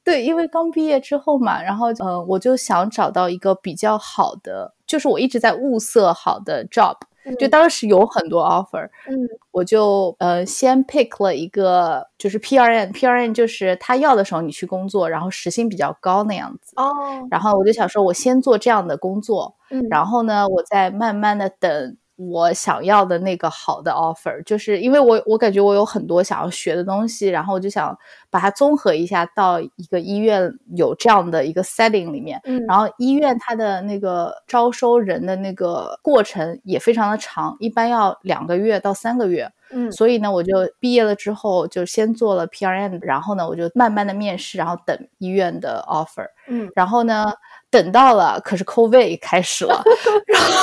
[0.03, 6.97] 对，因为刚毕业之后嘛，然后呃，我就想找到一个比较好的，就是我一直在物色好的 job。
[7.39, 9.15] 就当时有很多 offer，嗯，
[9.51, 16.73] 我就呃先 pick 了一个，就是 PRN，PRN 就是他要的时候你去工作，然后时薪比较高那样子。
[16.75, 16.91] 哦，
[17.31, 21.97] 然后我就想说，我先做这样的工作，嗯，然后呢，我再慢慢的等。
[22.17, 27.97] 我想要的那个好的 offer，就是因为我我感觉我有很多想要学的东西，然后我就想
[28.29, 32.39] 把它综合一下，到一个医院有这样的一个 setting 里面。
[32.45, 39.51] 嗯，然后医院它的那个招收人的那个过程也非常的长，一般要两个月到三个月。
[39.71, 46.27] 嗯，所以呢，我就毕业了之后就先做了 PRN，然后呢，我就慢慢的面试，然后等医院的 offer。
[46.47, 47.33] 嗯，然后呢，
[47.71, 49.83] 等到了，可是 COVID 开始了，
[50.27, 50.61] 然后。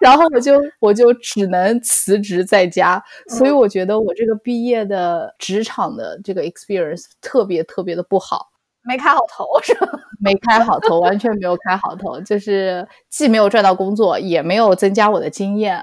[0.00, 8.50] 然后我就我就只能辞职在家，所以我觉得我这个毕业的职场的这个 experience 特别特别的不好，
[8.82, 9.88] 没开好头是吧？
[10.22, 15.80] 没开好头，完全没有开好头，就是既没有赚到工作，也没有增加我的经验。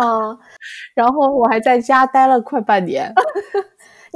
[0.00, 0.38] 嗯，
[0.94, 3.12] 然后我还在家待了快半年。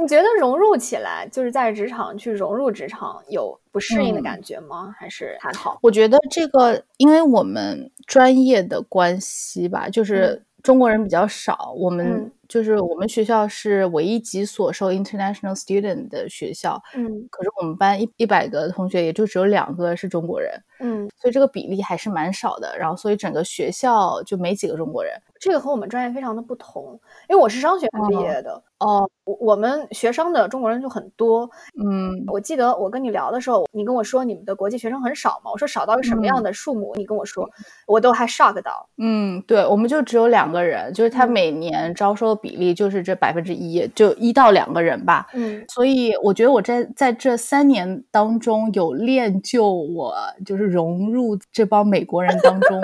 [0.01, 4.93] 你觉得融入起来，就是在职场去融入职场，有不适应的感觉吗？
[4.97, 5.77] 还是还好？
[5.83, 16.81] 我觉得这个，因为我们专业的关系吧，就是中国人比较少，我们就是我们学校是唯一几所收 international student 的学校。
[16.95, 20.51] 嗯，可是我们班一一百个同学，也就只有两个是中国人。
[20.79, 22.75] 嗯，所以这个比例还是蛮少的。
[22.75, 25.13] 然后，所以整个学校就没几个中国人。
[25.41, 28.61] 这个和我们专业非常的不同，因为我是商学院毕业的。
[28.77, 31.49] 哦，我我们学商的中国人就很多。
[31.83, 35.51] 嗯，我记得我跟你聊的时候，你跟我说你们的国际学生很少嘛？
[35.51, 36.93] 我说少到一个什么样的数目？
[36.95, 37.49] 你跟我说，
[37.87, 38.87] 我都还 shock 到。
[38.97, 45.27] 嗯，对，我们就只有两个人，就是他每年招收的比例就是这百分之一，就一到两个人吧。
[45.33, 52.81] 嗯，所以我觉得我在在这三年当中有练就我，就是融入这帮美国人当中。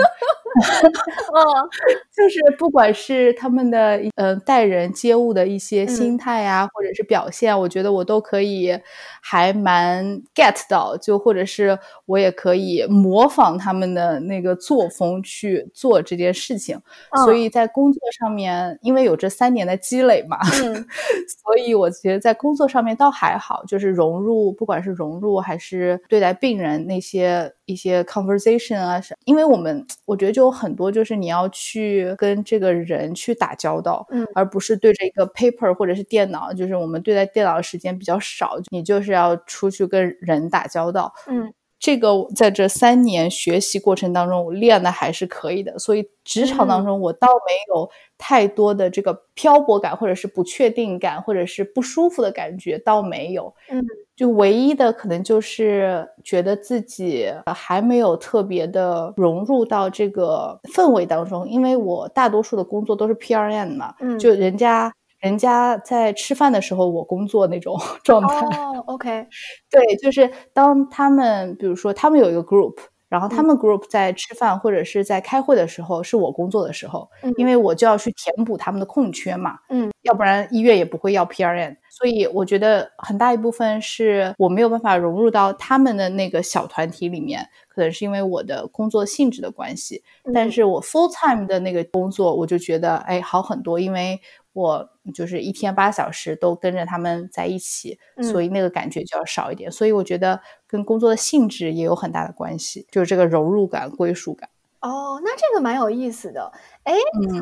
[1.36, 1.44] 嗯，
[2.16, 8.78] 就是不管是他们的呃待人接物的一些心态啊，或者是表现，我觉得我都可以
[9.22, 16.80] 还蛮 get 到，就或者是我也可以模仿他们的那个作风去做这件事情。
[17.26, 27.54] 所以在工作上面，因为有这三年的积累嘛， 所以我觉得在工作上面倒还好，就是融入，不管是融入还是对待病人那些。
[27.68, 41.54] 一些 conversation 啊，是因为我们我觉得就有很多就是你要去跟这个人去打交道，嗯，而不是对着一个 paper 或者是电脑，就是我们对待电脑的时间比较少，你就是要出去跟人打交道，嗯。
[41.80, 53.54] 这个在这三年学习过程当中，我练的还是可以的，所以职场当中我倒没有太多的这个漂泊感，或者是不确定感，或者是不舒服的感觉，倒没有。
[53.70, 53.86] 嗯，
[54.18, 64.92] 就唯一的可能就是觉得自己还没有特别的融入到这个氛围当中，因为我大多数的工作都是 PRN 嘛，嗯，就人家。
[65.20, 68.38] 人家在吃饭的时候，我工作那种状态。
[68.56, 69.26] 哦，OK，
[69.68, 72.76] 对，就是当他们，比如说他们有一个 group，
[73.10, 79.58] 然后他们 group 在吃饭或者是在开会的时候，是我工作的时候，因为我就要去填补他们的空缺嘛。
[79.70, 81.76] 嗯，要不然医院也不会要 PRN。
[81.90, 90.04] 所以我觉得很大一部分是我没有办法融入到他们的那个小团体里面，可能是因为我的工作性质的关系。
[90.34, 94.20] 但是我 full time 的那个工作，我就觉得哎好很多，因为。
[94.58, 99.72] 我就是一天八小时都跟着他们在一起，所以那个感觉就要少一点。
[99.72, 104.50] 所以我觉得跟工作的性质也有很大的关系，就是这个融入感、归属感。
[104.82, 106.52] 哦，那这个蛮有意思的。
[106.84, 106.94] 哎，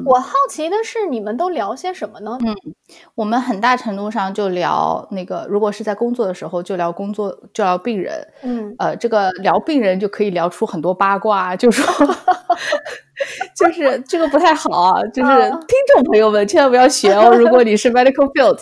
[0.05, 2.37] 我好奇的是，你们都聊些什么呢？
[2.45, 2.55] 嗯，
[3.15, 8.27] 我们很大程度上就聊那个，如果是在工作的时候，就聊工作，就聊病人。
[8.41, 11.85] 嗯，呃，这个聊病人就可以聊出很多八卦，就说。
[13.55, 15.01] 就是这个不太好啊！
[15.13, 17.33] 就是听众朋友们千万不要学哦。
[17.33, 18.59] 如果你是 medical field，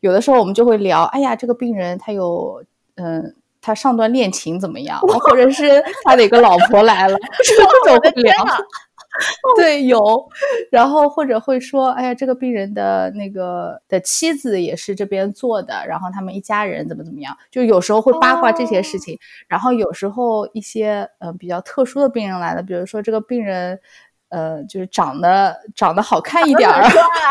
[0.00, 5.00] 有的时候我们就会聊，哎呀，这个病人他有，嗯，他上段恋情怎么样？
[5.00, 8.34] 或者是他哪个老婆来了， 这种会聊。
[9.56, 10.28] 对，有。
[10.70, 17.36] 然后或者会说，哎呀，这个病人的那个的妻子也是这边做的，然后他们一家人怎么怎么样？
[17.50, 19.18] 就有时候会八卦这些事情。
[19.48, 23.78] 然后有时候一些呃比较特殊的病人来了，比如说这个病人。
[24.30, 26.84] 呃，就是长得长得好看一点儿。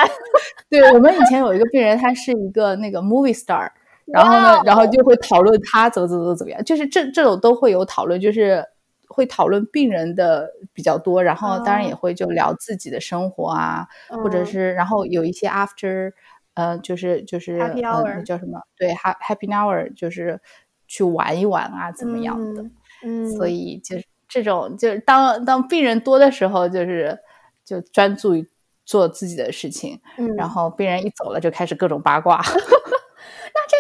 [0.70, 3.70] 对我们以前有一个病人，他是一个那个 movie star，
[4.12, 8.64] 然后呢，然后就会讨论他怎么怎么怎么样，就是这这种都会有讨论，就是
[9.08, 16.12] 会讨论病人的比较多，然后当然也会就聊自己的生活啊，或者是然后有一些 after，
[16.54, 18.62] 呃，就是就是 happy hour 叫什么？
[18.78, 20.40] 对，happy hour 就是
[20.88, 22.66] 去玩一玩啊，怎么样的？
[23.04, 24.06] 嗯，所以就是。
[24.32, 27.18] 这种就是当当病人多的时候，就是
[27.66, 28.48] 就专注于
[28.86, 32.40] 做自己的事情，嗯，然后病人一走了，就开始各种八卦。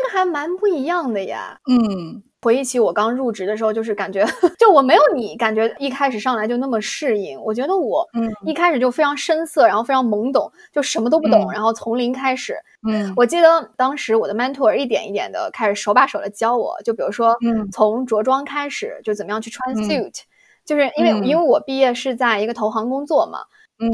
[0.09, 1.59] 还蛮不一样的呀。
[1.69, 4.25] 嗯，回忆起我刚入职的时候，就是感觉
[4.59, 7.39] 就我没有你感觉一开始上来就那么适应。
[7.41, 12.55] 我觉得我嗯一开始就非常生涩，然后非常懵懂，就什么都不懂，然后从零开始。
[12.87, 20.21] 嗯，我记得当时我的 mentor 一点一点的开始手把手的教我，就比如说嗯从着装开始，就怎么样去穿 suit。
[20.65, 23.39] 就是因为因为我毕业是在一个投行工作嘛，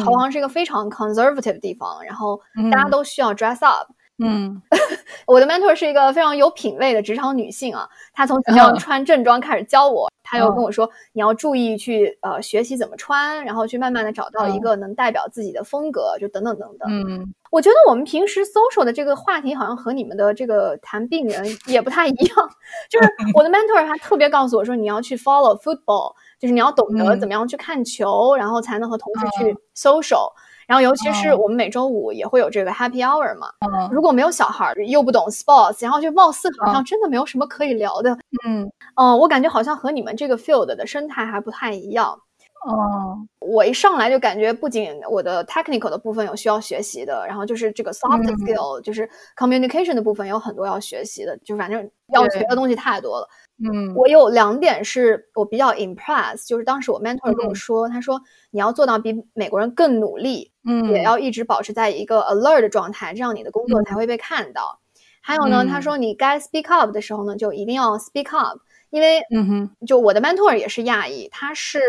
[0.04, 3.88] 投行是一个非常 conservative 的地方，然后大家都需要 dress up。
[3.90, 3.95] 嗯，
[5.28, 16.90] 我的 mentor 是一个非常有品位的职场女性啊，她从怎么样穿正装开始教我，她又跟我说你要注意去呃学习怎么穿，然后去慢慢的找到一个能代表自己的风格，就等等等等。
[16.90, 22.50] 嗯，我觉得我们平时 social 的这个话题好像和你们的这个谈病人也不太一样，
[22.90, 26.14] 就是我的 mentor 他特别告诉我说你要去 follow football。
[26.38, 30.30] 就是你要懂得怎么样去看球，然后才能和同事去 social。
[30.68, 33.48] 然后尤其是我们每周五也会有这个 happy hour 嘛。
[33.92, 38.18] 如果没有小孩又不懂 sports，然后就貌似好像真的没有什么可以聊的。
[38.46, 42.20] 嗯嗯，我感觉好像和你们这个 field 的生态还不太一样。
[42.68, 53.28] 哦，我一上来就感觉不仅我的 technical 的部分有需要学习的，然后就是这个 soft skill，就是 communication 的部分有很多要学习的，就反正要学的东西太多了。
[53.58, 64.80] 嗯，我有两点是我比较 impress，就是当时我 mentor 跟我说，他说你要做到比美国人更努力，嗯，也要一直保持在一个 alert 的状态，这样你的工作才会被看到。
[65.22, 71.82] 还有呢，他说你该 speak up 的时候呢，就一定要 speak up，因为，嗯哼，就我的 mentor 也是亚裔，他是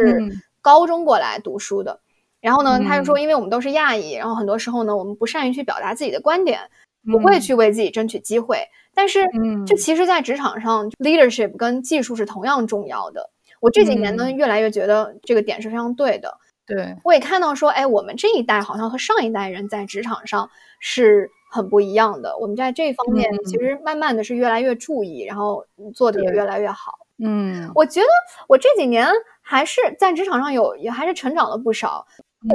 [0.63, 2.01] 高中过来读书的，
[2.41, 6.61] 然后呢，他就说，因为我们都是亚裔，然后很多时候呢，我们不善于去表达自己的观点，
[7.11, 8.59] 不会去为自己争取机会。
[8.95, 9.27] 但是，
[9.67, 13.31] 这其实，在职场上，leadership 跟技术是同样重要的。
[13.61, 16.39] 我这几年呢，越来越觉得这个点是非常对的。
[16.67, 20.51] 对，我也看到说，哎，我们这一代好像和上一代人在职场上
[20.81, 22.37] 是很不一样的。
[22.39, 26.99] 我们在这方面其实慢慢的是越来越注意，然后做的也越来越好。
[27.23, 28.07] 嗯，我觉得
[28.49, 29.09] 我这几年
[29.43, 32.07] 还是在职场上有也还是成长了不少。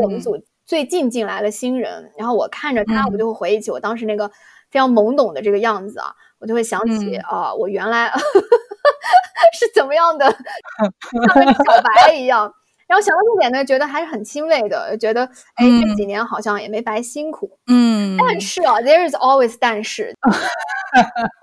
[0.01, 0.41] 我们组
[0.71, 4.31] 最近进来了新人，然后我看着他，我就会回忆起我当时那个
[4.69, 6.15] 非常懵懂的这个样子啊。
[6.39, 8.09] 我就会想起啊，我原来
[9.51, 10.25] 是怎么样的，
[11.11, 12.53] 像个小白 一样。
[12.87, 17.59] 然后想到这点呢，觉得还是很欣慰的，觉得哎，这几年好像也没白辛苦。
[17.67, 20.15] 嗯，但是啊，there is always 但是，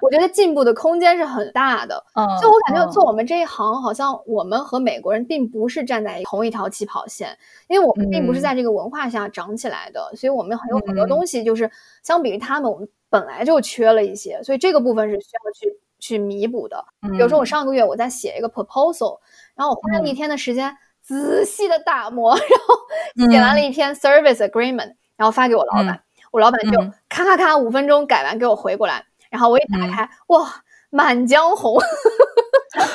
[0.00, 2.04] 我觉得进步的空间是很大的。
[2.14, 7.36] 嗯，就我感觉做我们这一行，好像我们和美国人并不是站在同一条起跑线，
[7.68, 11.70] 因为我们并不是在这个文化下长起来的，所以我们很有很多东西就是
[12.02, 16.84] 相比于他们，我们本来就缺了一些，所以这个部分是需要去去弥补的。
[17.00, 19.18] 比如说我上个月我在写一个 proposal，
[19.54, 20.76] 然后我花了一天的时间。
[21.06, 22.34] 仔细的打磨，
[23.14, 26.02] 然后写完了一篇 service agreement，然后发给我老板，
[26.32, 26.72] 我老板就
[27.08, 29.04] 咔咔咔五分钟改完给我回过来，
[29.36, 30.50] 然后我一打开，哇，
[30.88, 31.76] 满江红，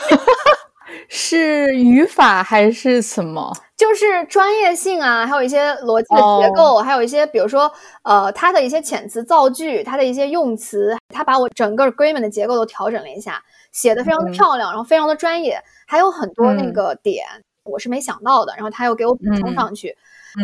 [1.08, 3.56] 是语法还是什么？
[3.78, 7.72] 就是专业性啊，还有一些逻辑的结构，还有一些比如说
[8.02, 13.40] 呃，它的一些遣词造句，它的一些用词，它把我整个 agreement 的结构都调整了一下，
[13.72, 17.24] 写的非常的漂亮，然后非常的专业，还有很多那个点。
[17.64, 19.96] 我是没想到的，然后他又给我补充上去，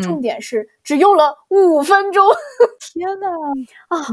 [0.03, 2.26] 重点是只用了五分钟。
[2.93, 3.28] 天呐！
[3.89, 4.05] 啊，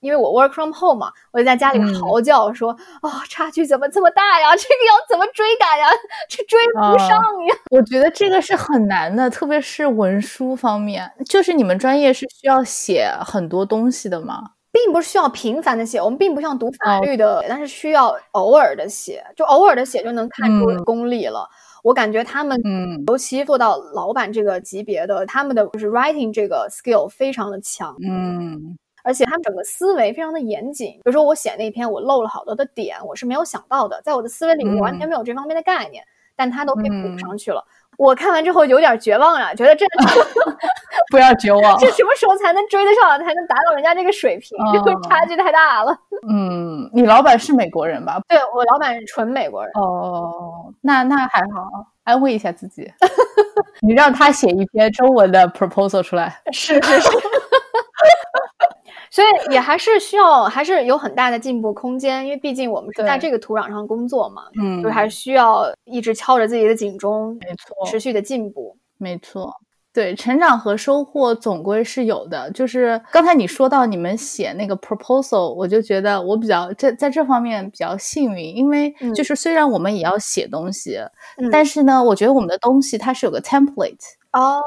[0.00, 2.70] 因为我 work from home 嘛，我就在家里嚎叫说
[3.02, 4.54] ：“啊，差距怎么这么大呀？
[4.56, 5.88] 这个要怎么追赶呀？
[6.28, 11.10] 这追不上呀！”我觉得这个是很难的，特别是文书方面。
[11.28, 14.42] 就是你们专业是需要写很多东西的吗？
[14.72, 21.48] 并不是需要频繁的写，我们并不像读法律的，但是需要偶尔的写，就偶尔的写就能看出功力了。
[21.84, 30.92] 我感觉他们，嗯，尤其做到老板这个级别的，他们的就是 writing 这个 skill 非常的强，嗯，而且他们整个思维非常的严谨。
[30.92, 36.02] 比如说我写那篇，我漏了好多的点，我是没有想到的，在我的思维里面完全没有这方面的概念，
[36.34, 37.62] 但他都给补上去了。
[37.96, 39.86] 我看完之后有点绝望了，觉得这
[41.10, 44.58] 不要绝望，这什么时候才能追得上，才能达到人家这个水平？
[44.72, 45.96] 这个差距太大了。
[46.28, 48.20] 嗯，你老板是美国人吧？
[48.28, 49.70] 对我老板是纯美国人。
[49.74, 52.90] 哦，那那还好，安慰一下自己。
[53.80, 56.40] 你让他写一篇中文的 proposal 出来。
[56.52, 57.08] 是是是。
[59.14, 69.54] 所以也还是需要，还是有很大的进步空间，因为毕竟我们是在这个土壤上工作嘛，嗯，就还需要一直敲着自己的警钟，没错，持续的进步，没错，
[69.92, 72.50] 对，成长和收获总归是有的。
[72.50, 80.98] 就是刚才你说到你们写那个 proposal，我就觉得我比较这在这方面比较幸运，因为就是虽然我们也要写东西，
[81.52, 83.94] 但是呢，我觉得我们的东西它是有个 template
[84.32, 84.60] 哦。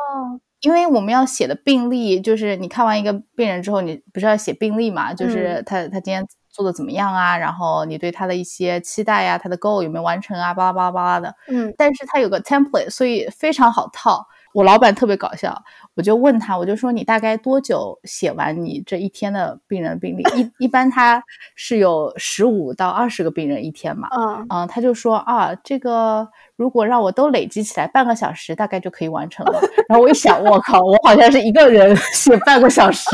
[0.62, 5.14] 因为我们要写的病例，就是你看完一个病人之后，你不是要写病例嘛？
[5.14, 7.38] 就是他他今天做的怎么样啊？
[7.38, 10.54] 然后你对他的一些期待呀，他的 goal 有没有完成啊？
[10.54, 11.36] 巴拉巴拉巴拉的。
[11.48, 14.26] 嗯，但是他有个 template，所以非常好套。
[14.54, 15.62] 我老板特别搞笑，
[15.98, 20.24] 我就问他，我就说你大概多久写完你这一天的病人病例？
[20.36, 21.24] 一 一般他
[21.56, 24.08] 是有十五到二十个病人一天嘛？
[24.16, 29.60] 嗯嗯，他就说啊，这个如果让我都累积起来，半个小时大概就可以完成了。
[29.90, 33.10] 然后我一想，我靠，我好像是一个人 写半个小时，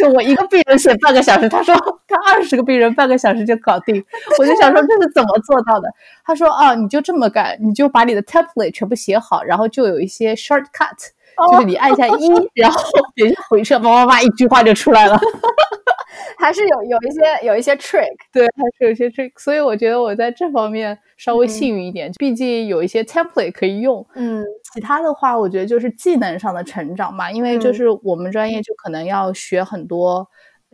[0.00, 1.48] 就我一个病人写半个小时。
[1.48, 1.76] 他说
[2.08, 4.04] 他二十个病人半个小时就搞定，
[4.40, 5.88] 我就想说这是怎么做到的？
[6.24, 10.64] 他说啊，你就这么干，你就把你的 template 全部写好，然后就有一些 short。
[11.52, 12.80] 就是你按一下一，然后
[13.14, 15.18] 点下回车，叭叭叭，一句话就出来了。
[16.38, 19.32] 还是有有一些有一些 trick，对，还是有些 trick。
[19.36, 24.06] 所以我觉得我在这方面稍微幸运一点，毕竟有一些 template 可以用。
[24.14, 30.26] 嗯，其他的话，我觉得就是技能上的成长嘛，因为就是我们专业就可能要学很多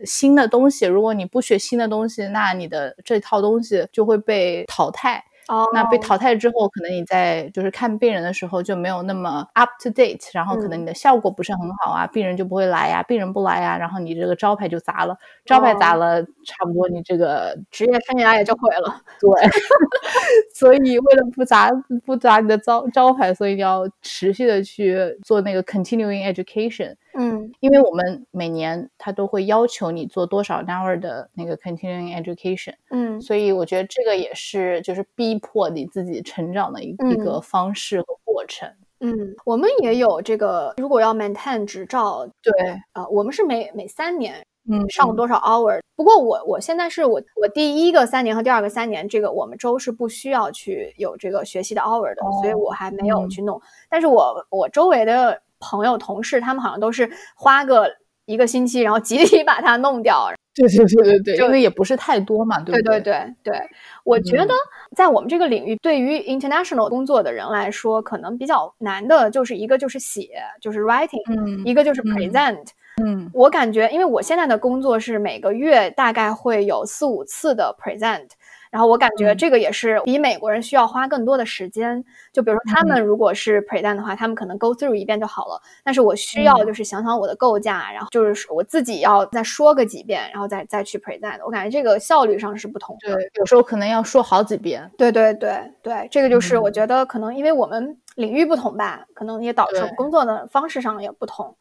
[0.03, 0.85] 新的东西。
[0.85, 5.23] 如果你不学新的东西，那你的这套东西就会被淘汰。
[5.47, 19.01] 哦，那被淘汰之后，可能你在就是看病人的时候就没有那么 up to date，然后可能你的效果不是很好啊，病人就不会来呀，病人不来呀，然后你这个招牌就砸了，招牌砸了，差不多你这个职业生涯也就毁了。
[19.19, 19.29] 对，
[20.55, 21.69] 所以为了不砸
[22.05, 26.95] 不砸你的招招牌，所以你要持续的去做那个 continuing education。
[27.15, 38.67] 嗯，因为我们每年他都会要求你做多少 hour 的那个 continuing education，嗯，所以我觉得这个也是就是逼迫你自己成长的一一个方式和过程。
[38.99, 42.51] 嗯，我们也有这个，如果要 maintain 执照，对，
[42.93, 45.81] 呃，我们是每每三年，嗯，上多少 hour。
[45.95, 53.61] 不过我我现在是我我第一个三年和第二个三年，这个我们州是不需要去有这个学习的 hour 的，所以我还没有去弄。
[53.89, 55.39] 但是我我周围的。
[55.63, 57.89] 朋友、同事，他们好像都是花个
[58.25, 60.29] 一个星期，然后集体把它弄掉。
[60.55, 62.99] 对对对对对，因为也不是太多嘛，对不对？
[62.99, 63.69] 对对对对，
[64.03, 64.53] 我觉得
[64.95, 70.29] 在我们这个领域，对于 international 工作的人来说，可能比较难的就是一个就是写，
[70.61, 72.67] 就是 writing，嗯，一个就是 present。
[73.03, 78.27] 嗯我感觉，因为我现在的工作是每个月大概会有四五次的 present，
[78.73, 82.03] 然后我感觉嗯这个也是比美国人需要花更多的时间。
[82.31, 91.39] 就比如说他嗯们如果是 present 的话，他们可能 go through 一遍就好了，但是我需要嗯就是想想我的构架，然后就是我自己要再说个几遍，然后再再去 present。
[91.45, 93.13] 我感觉这个效率上是不同的。
[93.13, 94.89] 对，有时候可能要说好几遍。
[94.97, 101.55] 对对对对，这个就是我嗯觉得可能因为我们领域不同吧，可能也导致工作的方式上也不同。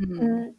[0.00, 0.54] 嗯，嗯，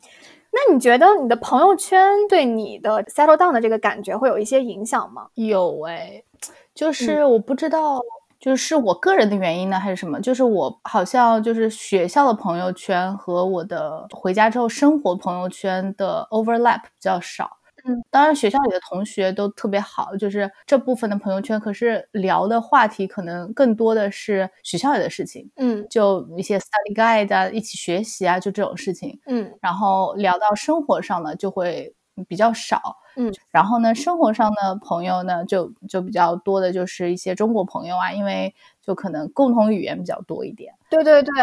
[0.51, 5.27] 那你觉得你的朋友圈对你的 settle down 的这个感觉会有一些影响吗？
[5.35, 8.01] 有哎，嗯就是我不知道，
[8.39, 10.19] 就是我个人的原因呢，还是什么？
[10.19, 17.57] 就是我好像就是学校的朋友圈和我的回家之后生活朋友圈的 overlap 比较少。
[17.86, 29.19] 嗯，当然学校里的同学都特别好，就是这部分的朋友圈，可是聊的话题可能更多的是学校里的事情，嗯就一些 study guide 啊，一起学习啊，就这种事情。
[29.27, 31.93] 嗯然后聊到生活上呢，就会
[32.27, 32.97] 比较少。
[33.15, 41.34] 嗯，然后呢，生活上的朋友呢，就就比较多的就是一些中国朋友啊，因为就可能共同语言比较多一点，对对对，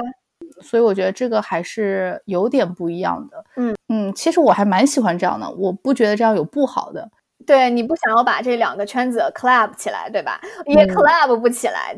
[0.62, 3.44] 所以我觉得这个还是有点不一样的。
[3.56, 7.08] 嗯嗯，其实我还蛮喜欢这样的，我不觉得这样有不好的。
[7.46, 10.40] 对，你不想要把这两个圈子 collab 起来，对吧？
[10.66, 11.96] 也嗯 collab 不起来。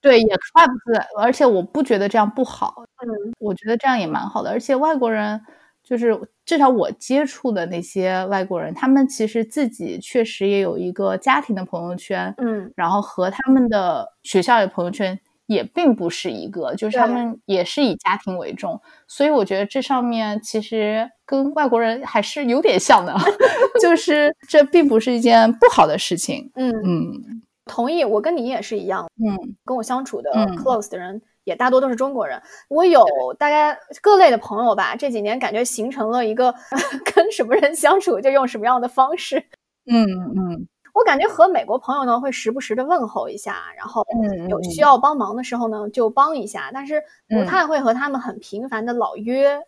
[0.00, 2.74] 对，也 club 不起来而且我不觉得这样不好，
[3.06, 4.50] 嗯我觉得这样也蛮好的。
[4.50, 5.40] 而且外国人
[5.84, 15.16] 就是至少我接触的那些外国人，他们其实自己确实也有一个家庭的朋友圈，嗯然后和他们的学校的朋友圈
[15.52, 23.14] 也并不是一个，就是他们也是以家庭为重，所以我觉得这上面其实跟外国人还是有点像的，
[23.80, 26.50] 就是这并不是一件不好的事情。
[26.54, 31.20] 嗯，嗯同意，我跟你也是一样，嗯跟我相处的嗯 close 的人。
[31.44, 33.04] 也大多都是中国人，我有
[33.36, 34.94] 大概各类的朋友吧。
[34.94, 36.54] 这几年感觉形成了一个
[37.12, 39.44] 跟什么人相处就用什么样的方式。
[39.90, 47.44] 嗯嗯我感觉和美国朋友呢会时不时的问候一下，然后嗯，有需要帮忙的时候呢就帮一下，但是不嗯。
[47.44, 49.62] 太会和他们很频繁的老约。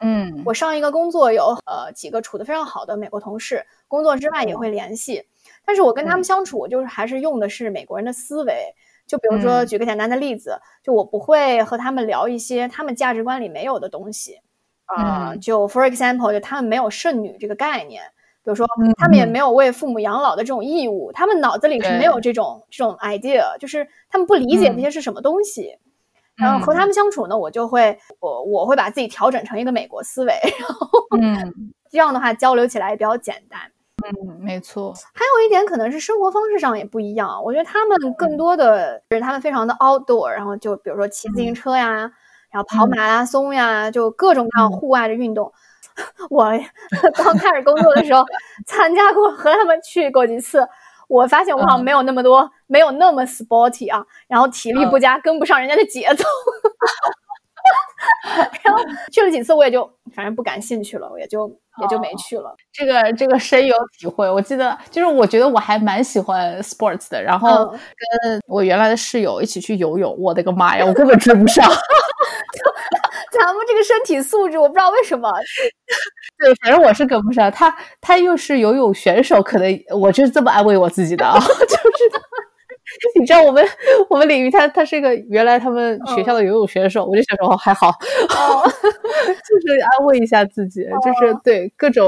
[0.00, 0.46] 嗯。
[0.46, 5.26] 我上一个工作有呃几个处的非常好的美国同事，工作之外也会联系，
[5.64, 6.24] 但是我跟他们嗯。
[6.24, 8.74] 相处，我就是还是用的是美国人的思维。
[9.06, 9.66] 就比如说嗯。
[9.66, 14.40] 举个简单的例子，就我不会和他们聊一些他们价值观里没有的东西，
[14.86, 15.40] 啊、嗯。
[15.40, 18.02] 就 for example，就他们没有剩女这个概念。
[18.44, 25.78] 比如说，嗯他们也嗯没有为父母养老的这种义务，他们脑子里是没有这种这种 idea，就是他们不理解这嗯些是什么东西。
[26.34, 30.32] 然后和他们相处呢，我就会我我会把自己调整成一个美国思维，
[31.20, 31.52] 嗯
[31.92, 33.60] 这样的话交流起来也比较简单。
[34.04, 34.92] 嗯，没错。
[35.14, 42.10] 还有一点可能是生活方式上也不一样，我觉得他们更多的是他们非常的 outdoor，然后就比如说骑自行车呀，
[42.50, 45.52] 然后跑嗯马拉松呀，就各种各样嗯户外的运动。
[46.30, 46.44] 我
[47.14, 48.24] 刚开始工作的时候
[48.66, 50.66] 参加过，和他们去过几次。
[51.08, 56.24] 我发现我好像嗯没有那么多，没有那么 sporty 啊，然后体力嗯不佳，跟不上人家的节奏。
[58.64, 58.82] 然后
[59.12, 61.46] 去了几次，我也就反正不感兴趣了，我也就
[61.80, 62.54] 也就没哦去了。
[62.72, 64.28] 这个这个深有体会。
[64.28, 67.70] 我记得就是我觉得我还蛮喜欢 sports 的，然后嗯
[68.22, 71.70] 跟我原来的室友一起去游泳，我的个妈呀，我根本追不上。
[73.32, 75.30] 咱们这个身体素质，我不知道为什么，
[76.38, 77.50] 对，反正我是跟不上。
[77.50, 81.82] 他他又是游泳选手，可能我就是这么安慰我自己的啊， 就是。
[83.18, 83.66] 你知道我们
[84.10, 92.06] 我们领域他他是一个原来他们学校的游泳选手，我就想说哦还好，哦就是安慰一下自己，就是对各种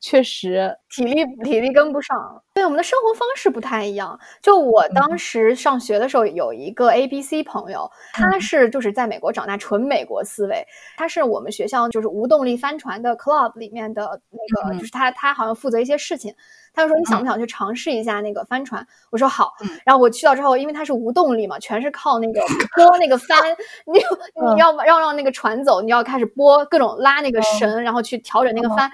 [0.00, 2.42] 确实体力体力跟不上。
[2.54, 4.18] 对，我们的生活方式不太一样。
[4.42, 10.66] 就我当时上学的时候，有一个 A B C 朋友，他是就是在美国长大，纯美国思维。
[10.96, 16.34] 他是我们学校就是无动力帆船的 club 里面的那个，嗯就是他他好像负责一些事情。
[16.72, 18.86] 他就说你想不想去尝试一下那个帆船？
[19.10, 19.52] 我说好。
[19.62, 22.40] 嗯然后我去到之后，因为它是无动力嘛，全是靠那个
[22.76, 23.38] 拨那个帆，
[23.86, 23.98] 你
[24.40, 28.90] 嗯你要要让那个船走，你要开始拨各种拉那个绳，然后去调整那个嗯帆。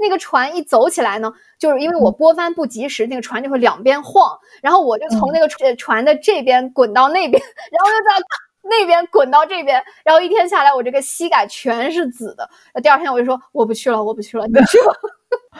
[0.00, 8.24] 那个船一走起来呢，就是因为我拨帆不及时，那个船就会两边晃，然后我就从那个船船的这边滚到那边，然后又在
[8.62, 12.48] 那边滚到这边，然后一天下来，我这个膝盖全是紫的。
[12.82, 14.92] 第二天我就说我不去了，我不去了，你去吧。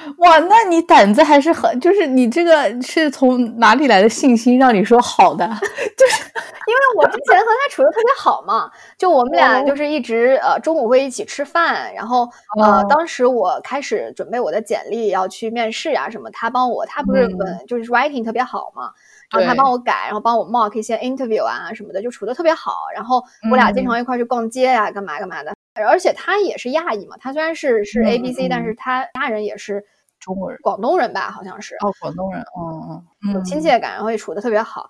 [0.19, 5.47] 哇，那你胆子还是很，就是你这个是从哪里来的信心让你说好的？
[5.97, 6.25] 就是
[6.67, 12.29] 因为我之前和他处的特别好嘛，就我们俩哦就是一直呃中午会一起吃饭，然后
[12.61, 18.91] 呃哦当时我开始准备我的简历要去面试啊、什么，他帮我，他不是嗯、就是 writing 特别好嘛，
[19.31, 25.56] 然后他帮我改，然后帮我 mock 一些 interview 啊什么的，就处的特别好，然后我俩经嗯常一块去逛街呀、干嘛干嘛的。
[25.85, 29.85] 而且他也是亚裔嘛，他虽然是是 A B C，但是他家人也是
[30.21, 34.89] 中国人，广东人吧，好像是哦，广东人，嗯嗯，有亲切感，然后也处的特别好。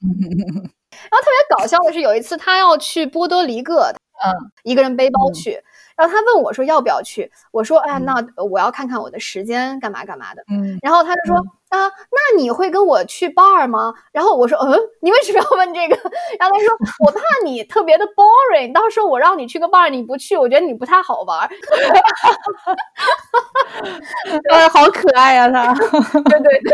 [0.00, 3.92] 然后特别搞笑的是，有一次他要去波多黎各，
[4.24, 5.62] 嗯，一个人背包去。
[5.96, 10.44] 然后他问我说要不要去，我说哎，那我要看看我的时间，干嘛干嘛的。
[10.50, 11.36] 嗯，然后他就说
[11.68, 13.92] 啊，那你会跟我去 bar 吗？
[14.12, 15.96] 然后我说嗯，你为什么要问这个？
[16.38, 16.76] 然后他说
[17.06, 21.48] 我怕你特别的 boring，到时候我让你去个 bar 你不去，我觉得你不太好玩。
[24.50, 25.74] 哎，好可爱呀他。
[25.74, 26.72] 对对对，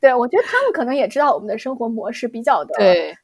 [0.00, 3.16] 对我觉得他们可能也知道我们的生活模式比较的对。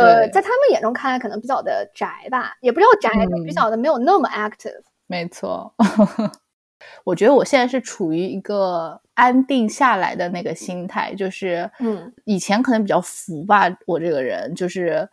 [0.00, 3.10] 呃，在他们眼中看来，可能比较的宅吧，也不知道宅，
[3.44, 4.82] 比较的没有那么 active。
[5.06, 5.74] 没错，
[7.04, 15.08] 我觉得我现在是处于一个安定下来的那个心态，就是，嗯，以前可能比较浮吧，我这个人就是，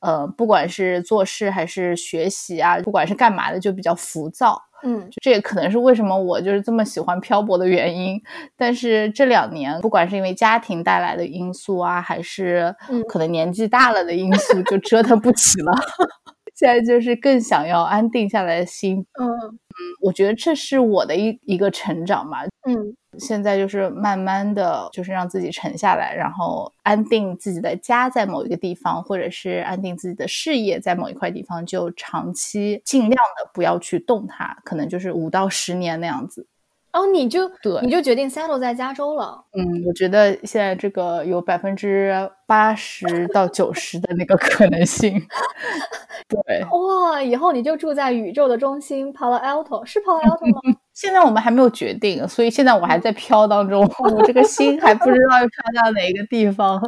[0.00, 4.62] 呃，不管是做事还是学习啊，不管是干嘛的，就比较浮躁。
[4.84, 8.22] 嗯，这也可能是为什么我就是这么喜欢漂泊的原因。
[8.56, 12.72] 但是这两年，不管是因为家庭带来的因素啊，还是
[13.08, 15.72] 可能年纪大了的因素，就折腾不起了。
[16.54, 19.04] 现在就是更想要安定下来的心。
[19.20, 19.58] 嗯嗯，
[20.00, 22.44] 我觉得这是我的一一个成长吧。
[22.68, 22.94] 嗯。
[23.18, 36.46] 现在就是慢慢的就是让自己沉下来，然后安定自己的家在某一个地方，或者是安定自己的事业在某一块地方，就长期尽量的不要去动它，可能就是五到十年那样子。
[36.90, 39.44] 然后你就对，你就决定 settle 在加州了。
[39.52, 42.12] 嗯，我觉得现在这个有百分之
[42.46, 45.20] 八十到九十的那个可能性。
[46.28, 50.76] 对，哇，以后你就住在宇宙的中心 Palo Alto，是 Palo Alto 吗？
[50.92, 56.80] 现在我们还没有决定，所以现在我还在飘当中，我这个心还不知道要飘到哪一个地方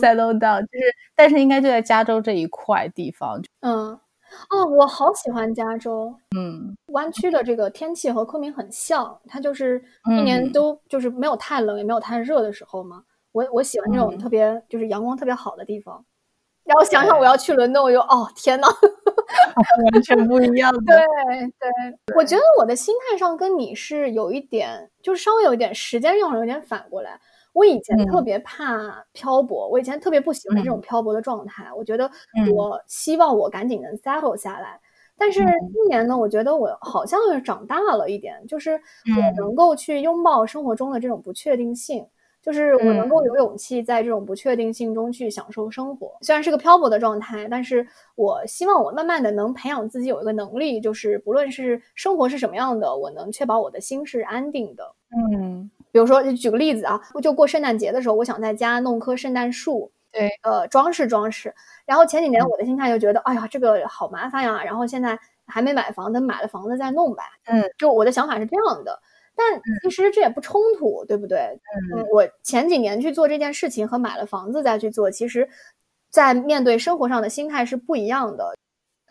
[0.00, 3.40] settle down，就是，但是应该就在加州这一块地方。
[3.60, 3.96] 嗯，
[4.50, 6.14] 哦，我好喜欢加州。
[6.36, 13.02] 嗯，湾区的这个天气和昆明很像，它就是一年都就是没有太冷也没有太热的时候嘛。
[13.32, 16.04] 我我喜欢这种特别就是阳光特别好的地方。
[16.64, 18.68] 然后想想我要去伦敦，我就哦天呐，
[19.92, 20.80] 完全不一样的。
[20.86, 20.96] 对
[21.58, 27.18] 对，我觉得我的心态上跟你是有一点，就是稍微有一点时间上有点反过来。
[27.52, 31.72] 我以前特别怕漂泊，我以前特别不喜欢这种漂泊的状态。
[31.76, 32.10] 我觉得
[32.54, 34.80] 我希望我赶紧能 settle 下来。
[35.16, 38.72] 但是今年呢，我觉得我好像是长大了一点，就是
[39.16, 42.06] 我能够去拥抱生活中的这种不确定性。
[42.42, 47.86] 就是我能够有勇气在这种不确定性中去享受生活，虽然是个漂泊的状态，但是
[48.16, 54.92] 我希望我慢慢的能培养自己有一个能力，就是不论是生活是什么样的，我能确保我的心是安定的。
[55.36, 61.54] 嗯，比如说举个例子啊，就过圣诞节的时候，我想在家弄棵圣诞树，对，呃，装饰装饰。
[61.86, 64.64] 然后前几年我的心态就觉得，哎呀，这个好麻烦呀。
[64.64, 67.24] 然后现在还没买房，等买了房子再弄吧。
[67.46, 68.98] 嗯，就我的想法是这样的。
[69.34, 71.38] 但其实这也不冲突，对不对？
[71.94, 75.48] 嗯，我前几年去做这件事情和买了房子再去做，其实，
[76.10, 78.54] 在面对生活上的心态是不一样的。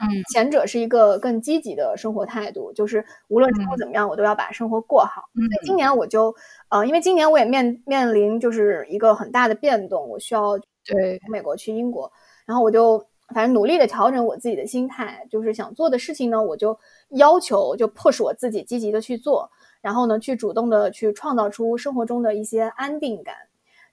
[0.02, 5.24] 嗯，前者是一个更积极的生活态度，就是无论生活怎么样，我都要把生活过好。
[5.36, 6.34] 所以今年我就，
[6.70, 12.12] 呃，因为今年我也面面临就是一个很大的变动，我需要对从美国去英国，
[12.48, 12.98] 然后我就
[13.28, 16.78] 反正努力的调整我自己的心态，就是想做的事情呢，我就
[17.10, 19.52] 要求就迫使我自己积极的去做。
[19.82, 23.36] 然后呢，去主动的去创造出生活中的一些安定感。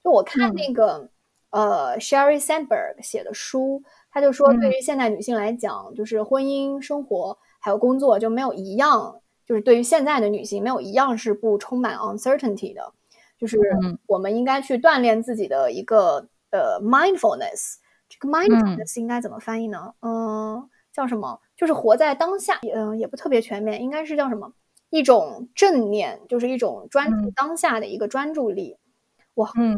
[0.05, 1.09] 就我看那个
[1.51, 3.83] 呃，Sherry Sandberg 写的书，
[4.19, 12.93] 他就说，对于现代女性来讲，就是婚姻生活还有工作就没有一样，就是对于现在的女性没有一样是不充满 uncertainty 的。
[13.39, 13.57] 就是
[14.07, 17.77] 我们应该去锻炼自己的一个呃 mindfulness。
[18.09, 19.95] 这个 mindfulness 应该怎么翻译呢？
[20.03, 21.41] 嗯，叫什么？
[21.57, 22.59] 就是活在当下。
[22.75, 24.53] 嗯，也不特别全面，应该是叫什么？
[24.91, 28.77] 一种正念，就是一种专注当下的一个专注力。
[29.39, 29.77] 哇，嗯，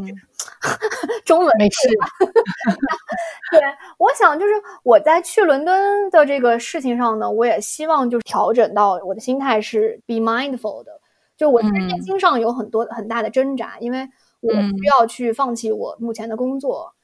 [1.24, 1.88] 中文没事。
[3.52, 3.60] 对，
[3.98, 4.52] 我想就是
[4.82, 11.00] 我在去伦敦的这个事情上呢，我也希望就是调整到我的心态是 be mindful 的。
[11.36, 14.08] 就我在内心上有很多很大的挣扎，因为
[14.40, 16.94] 我需要去放弃我目前的工作。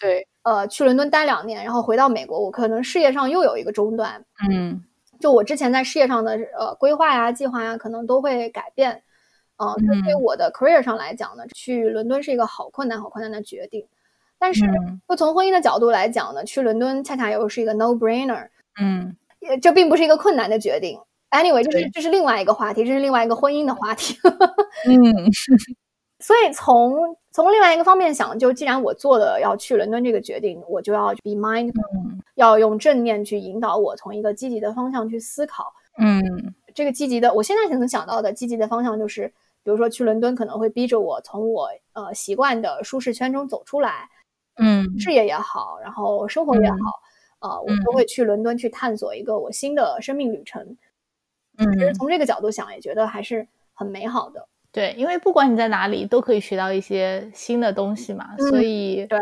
[0.00, 4.24] 对，呃，去伦敦待两年，然后回到美国，我可能事业上又有一个中断。
[4.48, 4.84] 嗯。
[5.20, 9.02] 就我之前在事业上的呃规划呀、计划呀，可能都会改变。
[9.60, 13.86] 嗯，对于我的 career 上来讲呢，去伦敦是一个好困难、好困难的决定。
[14.38, 14.64] 但是，
[15.06, 18.48] 就从婚姻的角度来讲呢，去伦敦恰恰又是一个 no brainer。
[18.80, 19.14] 嗯，
[19.60, 20.98] 这并不是一个困难的决定。
[21.30, 24.18] Anyway，这是这是另外一个话题，这是另外一个婚姻的话题。
[24.88, 24.98] 嗯，
[26.20, 31.72] 所以从从另外一个方面想，就既然我做了要去伦敦这个决定，我就要 be mindful。
[32.36, 35.72] 要用正念去引导我从一个积极的方向去思考。
[35.98, 36.22] 嗯
[36.74, 39.30] 这个积极的，我现在能想到的积极的方向就是，
[39.62, 44.08] 比如说去伦敦可能会逼着我从我呃习惯的舒适圈中走出来，
[44.56, 46.76] 嗯事业也好，然后生活也好，
[47.40, 50.62] 嗯呃，我都会去伦敦去探索一个我新的生命旅程。
[51.58, 54.48] 嗯其实嗯，从这个角度想，也觉得还是很美好的。
[54.72, 59.18] 对，因为不管你在哪里，都可以学到一些新的东西嘛，所嗯以对，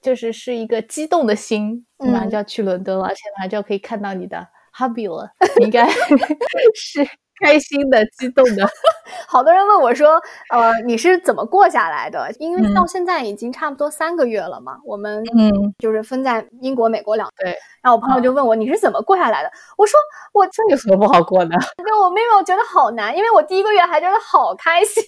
[0.00, 5.28] 就是是一个激动的心，你马上嗯就要去伦敦了，而且马上就可以看到你的 hubby 了，
[5.58, 5.88] 你应该
[6.76, 7.00] 是
[7.42, 8.66] 开心的、激动的。
[9.26, 10.20] 好多人问我说，
[10.50, 12.30] 呃，你是怎么过下来的？
[12.38, 17.50] 因为嗯到现在已经差不多三个月了嘛，我们嗯，就是分在英国、美国两对，
[17.82, 19.50] 然后我朋友就问我、你是怎么过下来的？
[19.76, 19.98] 我说
[20.32, 21.56] 我这有什么不好过的？
[21.84, 25.02] 跟我妹妹我觉得好难，因为我第一个月还觉得好开心，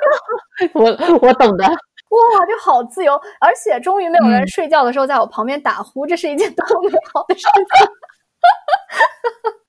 [0.74, 0.84] 我
[1.22, 1.64] 我懂的。
[2.08, 7.86] 哇，就好自由，而且终于没有人嗯睡觉的时候在我旁边打呼，这是一件多么美好的事情。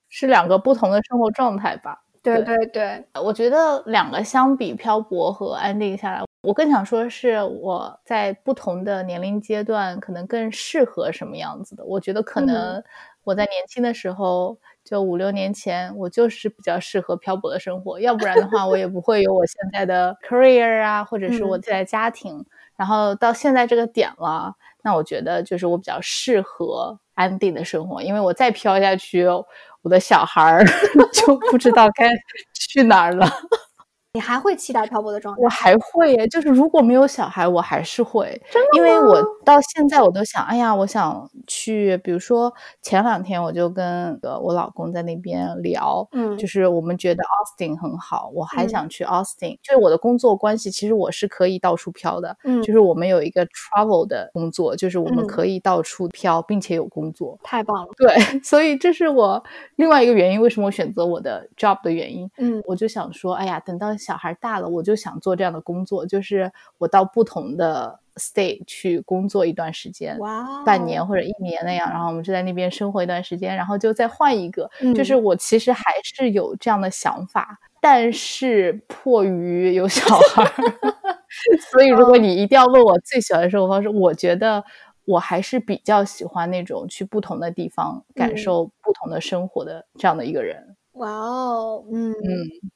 [0.09, 2.01] 是两个不同的生活状态吧。
[2.21, 2.67] 对对对
[3.13, 11.85] 对，我觉得两个相比，漂泊和安定下来，我更想说是我在不同的年龄阶段可能更适合什么样子的。
[11.85, 12.83] 我觉得可能
[13.23, 22.45] 我在年轻的时候，就五六年前，我就是比较适合漂泊的生活，要不然的话，我也不会有我现在的 career 啊，或者是我嗯现在家庭。
[22.75, 24.53] 然后到现在这个点了，
[24.83, 29.25] 那我觉得就是我比较适合安定的生活，因为我再飘下去，
[29.83, 30.65] 我的小孩儿
[31.13, 32.09] 就不知道该
[32.53, 33.27] 去哪儿了。
[34.13, 35.41] 你还会期待漂泊的状态？
[35.43, 42.51] 我还会耶，就是如果没有小孩，我还是会，真的因为我到现在我都想，哎呀，我想去，比如说
[42.81, 46.35] 前两天我就跟呃我老公在那边聊，嗯。
[46.39, 48.69] 就是我们觉得 Austin 很好，我还嗯。
[48.69, 52.63] 想去 Austin，、就是我的工作关系，其实我是可以到处漂的，嗯。
[52.63, 55.27] 就是我们有一个 travel 的工作，就是我们嗯。
[55.27, 58.07] 可以到处飘，并且有工作，太棒了，对，
[58.43, 59.43] 所以这是我
[59.75, 62.27] 另外一个原因，为什么我选择我的 job 的原因。
[62.39, 62.59] 嗯。
[62.65, 74.67] 我就想说，哎呀，等到小孩大了，我就想做这样的工作，就是我到不同的 state 去工作一段时间，哇哦，半年或者一年那样，然后我们就在那边生活一段时间，然后就再换一个。
[74.95, 80.01] 就是嗯我其实还是有这样的想法，但是迫于有小
[80.33, 80.51] 孩儿，
[81.71, 84.63] 所以如果你一定要问我最喜欢的生活方式，我觉得。
[85.05, 90.75] 我还是比较喜欢那种去不同的地方感嗯受不同的生活的这样的一个人。
[90.99, 92.15] 哇哦，嗯嗯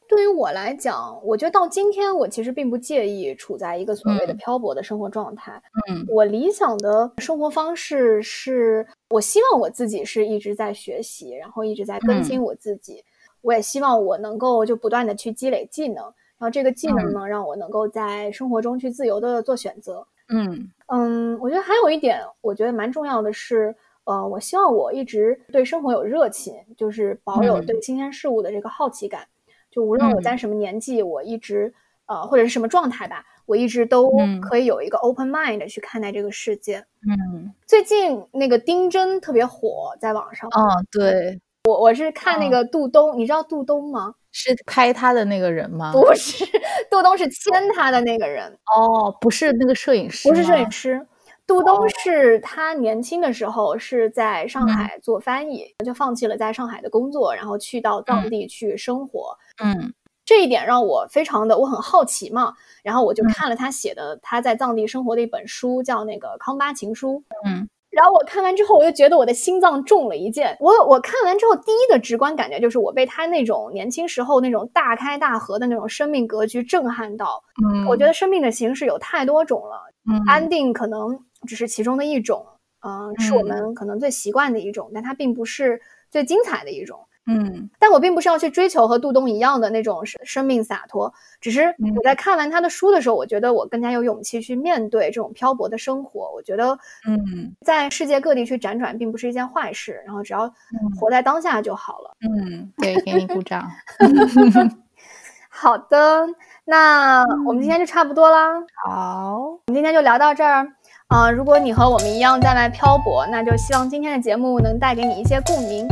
[0.07, 5.61] 对于我来讲，我觉得到今天，我其实并不介意处在一个所谓的嗯漂泊的生活状态。
[5.89, 13.03] 嗯我理想的生活方式是，我希望我自己是一直在学习，然后一直在更嗯新我自己。
[13.41, 20.07] 我也希望我能够就不断的去积累技能，然后这个技能嗯呢，让我能够在生活中去自由的做选择。
[20.29, 23.75] 嗯嗯，我觉得还有一点，我觉得蛮重要的是，
[24.05, 29.27] 呃，我希望我一直对生活有热情，就是保有嗯对新鲜事物的这个好奇感。
[29.71, 31.73] 就无论我在嗯什么年纪，我一直
[32.05, 36.77] 呃或者是什么状态吧，我一直都嗯可以有一个 open mind 去看待这个世界。
[37.09, 44.13] 嗯，最近那个丁真特别火，在网上，哦，对，我我是看那哦个杜东，你知道杜东吗？
[44.31, 45.91] 是拍他的那个人吗？
[45.93, 46.43] 不是，
[46.89, 48.51] 杜东是签他的那个人。
[48.75, 50.71] 哦，不是那个摄影师，不是摄影。
[50.71, 51.05] 师，
[51.45, 59.37] 杜东哦是他年轻的时候是在上嗯海做翻译，就放弃了在上海的工作，然后去到藏地去生活。
[59.63, 59.93] 嗯
[60.25, 67.21] 这一点让我非常的，我很好奇嘛，然后我就嗯看了他写的他在藏地生活的一本书，叫那个《康巴情书》。
[67.49, 70.57] 嗯然后我看完之后，我就觉得我的心脏中了一箭。
[70.59, 77.43] 我我看完之后，第一的直观感觉就是我被他那种年轻时候那种大开大合的那种生命格局震撼到。
[77.63, 79.79] 嗯，我觉得生命的形式有太多种了，
[80.09, 82.45] 嗯安定可能只是其中的一种，
[82.85, 86.99] 嗯、是我嗯们可能最习惯的一种，但它并不是最精彩的一种。
[87.25, 96.29] 嗯但我并不是要去追求和杜东一样的那种生生命洒脱，只是嗯我在看完他的书的时候，我觉得我更加有勇气去面对这种漂泊的生活。
[96.35, 96.77] 我觉得，
[97.07, 102.17] 嗯在世界各地去辗转并不是一件坏事，然后只要嗯活在当下就好了。
[102.19, 103.71] 嗯，对，给你鼓掌。
[105.47, 106.27] 好的，
[106.65, 108.51] 那我们今天就差不多啦。
[108.85, 110.73] 好，我们今天就聊到这儿。
[111.13, 115.87] 啊、如果你和我们一样在外漂泊，那就希望今天的节目能带给你一些共鸣，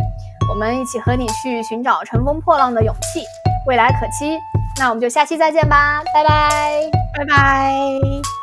[0.49, 3.23] 我们一起和你去寻找乘风破浪的勇气，
[3.67, 4.35] 未来可期。
[4.79, 6.89] 那我们就下期再见吧，拜拜。
[7.15, 8.40] 拜拜。